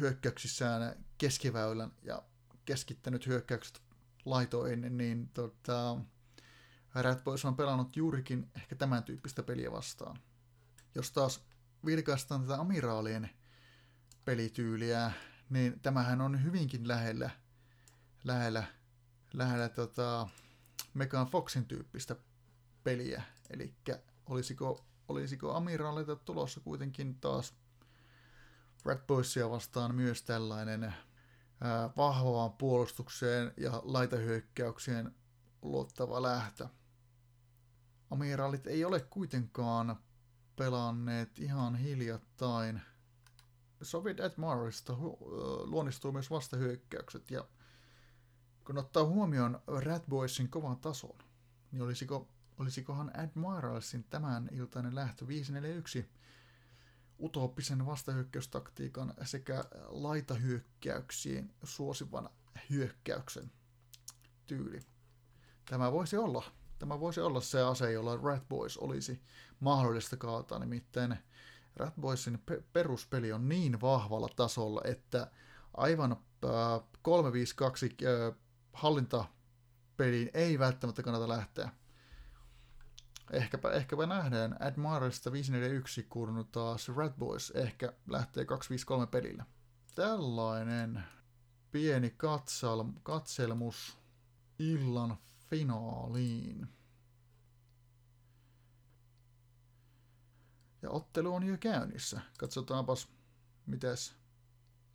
hyökkäyksissään 0.00 1.04
keskiväylän 1.18 1.92
ja 2.02 2.22
keskittänyt 2.64 3.26
hyökkäykset 3.26 3.82
laitoin, 4.24 4.98
niin 4.98 5.28
tota, 5.28 5.96
Red 6.94 7.22
Boys 7.22 7.44
on 7.44 7.56
pelannut 7.56 7.96
juurikin 7.96 8.50
ehkä 8.56 8.76
tämän 8.76 9.04
tyyppistä 9.04 9.42
peliä 9.42 9.72
vastaan. 9.72 10.18
Jos 10.94 11.12
taas 11.12 11.44
vilkaistaan 11.86 12.42
tätä 12.42 12.60
amiraalien 12.60 13.30
pelityyliä, 14.24 15.12
niin 15.50 15.80
tämähän 15.80 16.20
on 16.20 16.44
hyvinkin 16.44 16.88
lähellä, 16.88 17.30
lähellä, 18.24 18.64
lähellä 19.32 19.68
tota 19.68 20.28
Megan 20.94 21.26
Foxin 21.26 21.66
tyyppistä 21.66 22.16
peliä. 22.84 23.22
Eli 23.50 23.74
olisiko, 24.26 24.86
olisiko 25.08 25.54
amiraalilta 25.54 26.16
tulossa 26.16 26.60
kuitenkin 26.60 27.20
taas 27.20 27.54
Red 28.84 28.98
Boysia 29.06 29.50
vastaan 29.50 29.94
myös 29.94 30.22
tällainen 30.22 30.84
ää, 30.84 31.90
vahvaan 31.96 32.52
puolustukseen 32.52 33.52
ja 33.56 33.82
laitahyökkäyksien 33.84 35.14
luottava 35.62 36.22
lähtö. 36.22 36.68
Amiraalit 38.10 38.66
ei 38.66 38.84
ole 38.84 39.00
kuitenkaan 39.00 39.96
pelanneet 40.56 41.38
ihan 41.38 41.76
hiljattain. 41.76 42.82
Soviet 43.82 44.20
Admiralista 44.20 44.96
luonnistuu 45.64 46.12
myös 46.12 46.30
vastahyökkäykset 46.30 47.30
ja 47.30 47.48
kun 48.64 48.78
ottaa 48.78 49.04
huomioon 49.04 49.62
Rat 49.66 50.06
Boysin 50.08 50.48
kovan 50.48 50.76
tason, 50.76 51.18
niin 51.72 51.82
olisiko, 51.82 52.28
olisikohan 52.58 53.12
Admiralsin 53.20 54.04
tämän 54.04 54.48
iltainen 54.52 54.94
lähtö 54.94 55.26
541 55.26 56.10
utooppisen 57.22 57.86
vastahyökkäystaktiikan 57.86 59.14
sekä 59.24 59.64
laitahyökkäyksien 59.88 61.54
suosivan 61.64 62.30
hyökkäyksen 62.70 63.52
tyyli. 64.46 64.80
Tämä 65.68 65.92
voisi 65.92 66.16
olla, 66.16 66.44
tämä 66.78 67.00
voisi 67.00 67.20
olla 67.20 67.40
se 67.40 67.62
ase, 67.62 67.92
jolla 67.92 68.16
Rat 68.16 68.48
Boys 68.48 68.78
olisi 68.78 69.20
mahdollista 69.60 70.16
kaataa, 70.16 70.58
nimittäin 70.58 71.16
Rat 71.76 71.94
Boysin 72.00 72.38
pe- 72.46 72.62
peruspeli 72.72 73.32
on 73.32 73.48
niin 73.48 73.80
vahvalla 73.80 74.28
tasolla, 74.36 74.80
että 74.84 75.30
aivan 75.74 76.12
äh, 76.12 76.80
352 77.02 77.86
äh, 77.86 78.36
hallintapeliin 78.72 80.30
ei 80.34 80.58
välttämättä 80.58 81.02
kannata 81.02 81.28
lähteä 81.28 81.70
Ehkäpä, 83.30 83.70
ehkäpä 83.70 84.06
nähdään 84.06 84.56
Admiralista 84.62 85.32
541, 85.32 86.02
kun 86.02 86.48
taas 86.52 86.88
Red 86.96 87.12
Boys 87.18 87.50
ehkä 87.50 87.92
lähtee 88.08 88.44
253 88.44 89.06
pelillä. 89.06 89.44
Tällainen 89.94 91.04
pieni 91.72 92.10
katsal, 92.10 92.84
katselmus 93.02 93.98
illan 94.58 95.16
finaaliin. 95.50 96.68
Ja 100.82 100.90
ottelu 100.90 101.34
on 101.34 101.42
jo 101.42 101.56
käynnissä. 101.58 102.20
Katsotaanpas, 102.38 103.08
mitäs. 103.66 104.16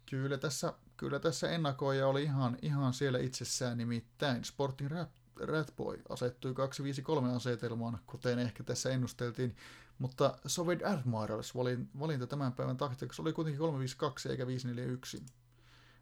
Kyllä 0.05 0.37
tässä, 0.37 0.73
kyllä 0.97 1.19
tässä 1.19 1.51
ennakoija 1.51 2.07
oli 2.07 2.23
ihan, 2.23 2.57
ihan 2.61 2.93
siellä 2.93 3.19
itsessään, 3.19 3.77
nimittäin 3.77 4.43
Sporting 4.43 4.91
Rap 4.91 5.09
Ratboy 5.35 6.01
asettui 6.09 6.53
253 6.53 7.35
asetelmaan, 7.35 7.99
kuten 8.07 8.39
ehkä 8.39 8.63
tässä 8.63 8.89
ennusteltiin, 8.89 9.55
mutta 9.99 10.37
Soviet 10.45 10.85
Admirals 10.85 11.55
valinta 11.99 12.27
tämän 12.27 12.53
päivän 12.53 12.77
taktiikassa 12.77 13.21
oli 13.21 13.33
kuitenkin 13.33 13.59
352 13.59 14.29
eikä 14.29 14.47
541. 14.47 15.25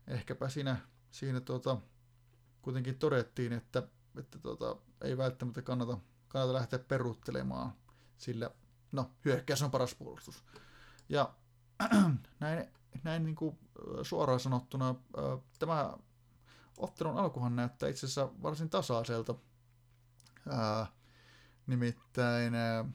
Ehkäpä 0.08 0.50
siinä, 0.50 0.78
siinä 1.12 1.42
tuota, 1.42 1.78
kuitenkin 2.62 3.00
todettiin, 3.00 3.54
että, 3.54 3.84
että 4.18 4.40
tuota, 4.40 4.76
ei 5.02 5.18
välttämättä 5.18 5.62
kannata, 5.62 5.98
kannata 6.28 6.54
lähteä 6.54 6.80
peruuttelemaan, 6.80 7.74
sillä 8.18 8.52
no, 8.92 9.12
hyökkäys 9.26 9.62
on 9.62 9.72
paras 9.72 9.96
puolustus. 9.96 10.44
Ja 11.10 11.34
näin, 12.40 12.68
näin 13.04 13.24
niin 13.24 13.36
kuin 13.36 13.60
suoraan 14.02 14.40
sanottuna 14.40 14.96
tämä 15.60 15.98
ottelun 16.80 17.18
alkuhan 17.18 17.56
näyttää 17.56 17.90
itse 17.90 18.06
asiassa 18.06 18.30
varsin 18.44 18.70
tasaiselta. 18.70 19.36
Ää, 20.50 20.88
nimittäin 21.68 22.56
ää, 22.56 22.86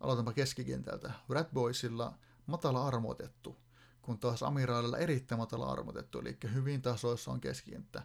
aloitanpa 0.00 0.32
keskikentältä. 0.32 1.12
Red 1.30 1.46
Boysilla 1.54 2.18
matala 2.46 2.86
armoitettu, 2.86 3.56
kun 4.02 4.18
taas 4.18 4.42
Amiraalilla 4.42 4.98
erittäin 4.98 5.38
matala 5.38 5.72
armoitettu, 5.72 6.18
eli 6.18 6.38
hyvin 6.52 6.82
tasoissa 6.82 7.30
on 7.30 7.40
keskikenttä. 7.40 8.02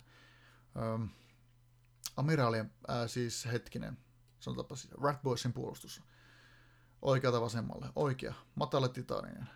Amiraalien, 2.18 2.74
siis 3.08 3.46
hetkinen, 3.46 3.98
sanotaanpa 4.40 4.76
siis 4.76 4.94
Red 5.04 5.18
Boysin 5.24 5.54
puolustus. 5.54 6.04
Oikealta 7.02 7.42
vasemmalle, 7.42 7.90
oikea, 7.96 8.34
matala 8.56 8.88
titaaninen, 8.88 9.50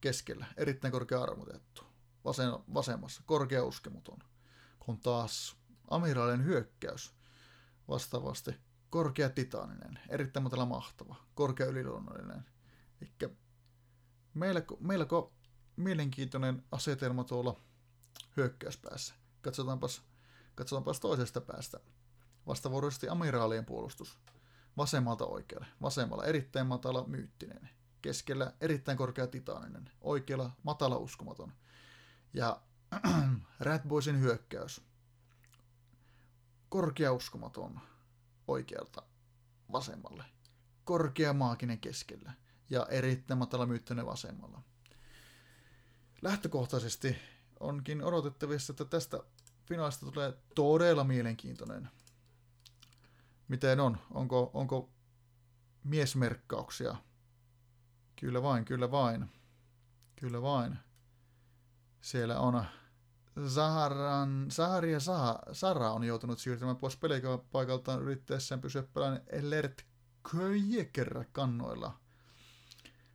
keskellä, 0.00 0.46
erittäin 0.56 0.92
korkea 0.92 1.22
armoitettu. 1.22 1.84
Vasen, 2.24 2.50
vasemmassa, 2.74 3.22
korkea 3.26 3.64
uskemuton 3.64 4.18
kun 4.86 5.00
taas 5.00 5.56
amiraalien 5.90 6.44
hyökkäys 6.44 7.14
vastaavasti 7.88 8.54
korkea 8.90 9.30
titaaninen, 9.30 9.98
erittäin 10.08 10.42
matala 10.42 10.66
mahtava, 10.66 11.16
korkea 11.34 11.66
yliluonnollinen. 11.66 12.44
Eli 13.00 13.32
melko, 14.34 14.76
melko 14.80 15.32
mielenkiintoinen 15.76 16.62
asetelma 16.72 17.24
tuolla 17.24 17.60
hyökkäyspäässä. 18.36 19.14
Katsotaanpas, 19.42 20.02
katsotaanpas 20.54 21.00
toisesta 21.00 21.40
päästä. 21.40 21.80
Vastavuoroisesti 22.46 23.08
amiraalien 23.08 23.64
puolustus. 23.64 24.18
Vasemmalta 24.76 25.26
oikealle. 25.26 25.66
Vasemmalla 25.82 26.24
erittäin 26.24 26.66
matala 26.66 27.04
myyttinen. 27.06 27.68
Keskellä 28.02 28.52
erittäin 28.60 28.98
korkea 28.98 29.26
titaaninen. 29.26 29.90
Oikealla 30.00 30.50
matala 30.62 30.96
uskomaton. 30.96 31.52
Ja 32.34 32.62
Rat 33.60 33.82
Boysin 33.88 34.20
hyökkäys. 34.20 34.80
Korkea 36.68 37.12
uskomaton 37.12 37.80
oikealta 38.48 39.02
vasemmalle. 39.72 40.24
Korkea 40.84 41.32
maaginen 41.32 41.80
keskellä 41.80 42.32
ja 42.70 42.86
erittäin 42.90 43.38
matala 43.38 43.66
myyttöinen 43.66 44.06
vasemmalla. 44.06 44.62
Lähtökohtaisesti 46.22 47.16
onkin 47.60 48.02
odotettavissa, 48.02 48.72
että 48.72 48.84
tästä 48.84 49.20
finaalista 49.66 50.06
tulee 50.06 50.34
todella 50.54 51.04
mielenkiintoinen. 51.04 51.88
Miten 53.48 53.80
on? 53.80 53.98
Onko, 54.10 54.50
onko 54.54 54.90
miesmerkkauksia? 55.84 56.96
Kyllä 58.20 58.42
vain, 58.42 58.64
kyllä 58.64 58.90
vain. 58.90 59.30
Kyllä 60.16 60.42
vain. 60.42 60.78
Siellä 62.06 62.40
on 62.40 62.64
Zaharan, 63.48 64.46
Zahari 64.50 64.92
ja 64.92 65.00
Zaha, 65.00 65.38
Sara 65.52 65.90
on 65.90 66.04
joutunut 66.04 66.38
siirtymään 66.38 66.76
pois 66.76 66.96
pelipaikaltaan 66.96 68.02
yrittäessään 68.02 68.60
pysyä 68.60 68.82
pelaajan 68.82 69.20
Lert 69.40 69.86
Köjeker 70.30 71.24
kannoilla. 71.32 72.00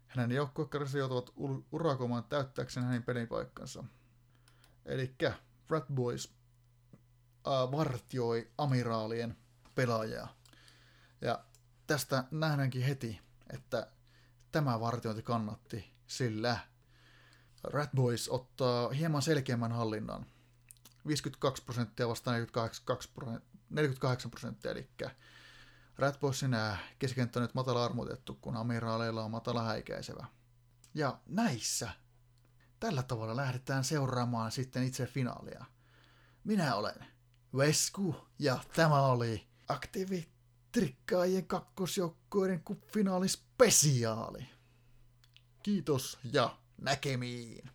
Hänen 0.08 0.32
joukkuekarinsa 0.32 0.98
joutuvat 0.98 1.30
urakomaan 1.72 2.24
täyttääkseen 2.24 2.86
hänen 2.86 3.04
pelipaikkansa. 3.04 3.84
Eli 4.86 5.16
Rat 5.70 5.86
Boys 5.94 6.36
äh, 7.48 7.72
vartioi 7.72 8.52
amiraalien 8.58 9.38
pelaajaa. 9.76 10.36
Ja 11.22 11.44
tästä 11.88 12.24
nähdäänkin 12.32 12.82
heti, 12.84 13.22
että 13.54 13.92
tämä 14.52 14.80
vartiointi 14.80 15.24
kannatti, 15.24 15.94
sillä 16.08 16.71
Rat 17.64 17.92
Boys 17.96 18.30
ottaa 18.30 18.90
hieman 18.90 19.22
selkeämmän 19.22 19.72
hallinnan. 19.72 20.26
52 21.08 21.64
prosenttia 21.64 22.08
vastaan 22.08 22.48
48 23.70 24.32
prosenttia, 24.32 24.72
eli 24.72 24.90
Rat 25.98 26.20
Boysin 26.20 26.52
keskenttä 27.00 27.40
on 27.40 27.42
nyt 27.42 27.54
matala 27.54 27.86
armotettu, 27.86 28.38
kun 28.42 28.58
amiraaleilla 28.58 29.24
on 29.24 29.32
matala 29.32 29.64
häikäisevä. 29.64 30.26
Ja 30.94 31.20
näissä 31.26 31.90
tällä 32.80 33.04
tavalla 33.04 33.36
lähdetään 33.36 33.84
seuraamaan 33.84 34.52
sitten 34.52 34.84
itse 34.84 35.06
finaalia. 35.06 35.66
Minä 36.44 36.76
olen 36.76 37.06
Vesku 37.58 38.16
ja 38.40 38.60
tämä 38.76 39.02
oli 39.02 39.48
aktiivitrikkaajien 39.68 41.48
kakkosjoukkueiden 41.48 42.64
finaalispesiaali. 42.94 44.50
Kiitos 45.64 46.20
ja 46.34 46.58
näkemiin. 46.82 47.70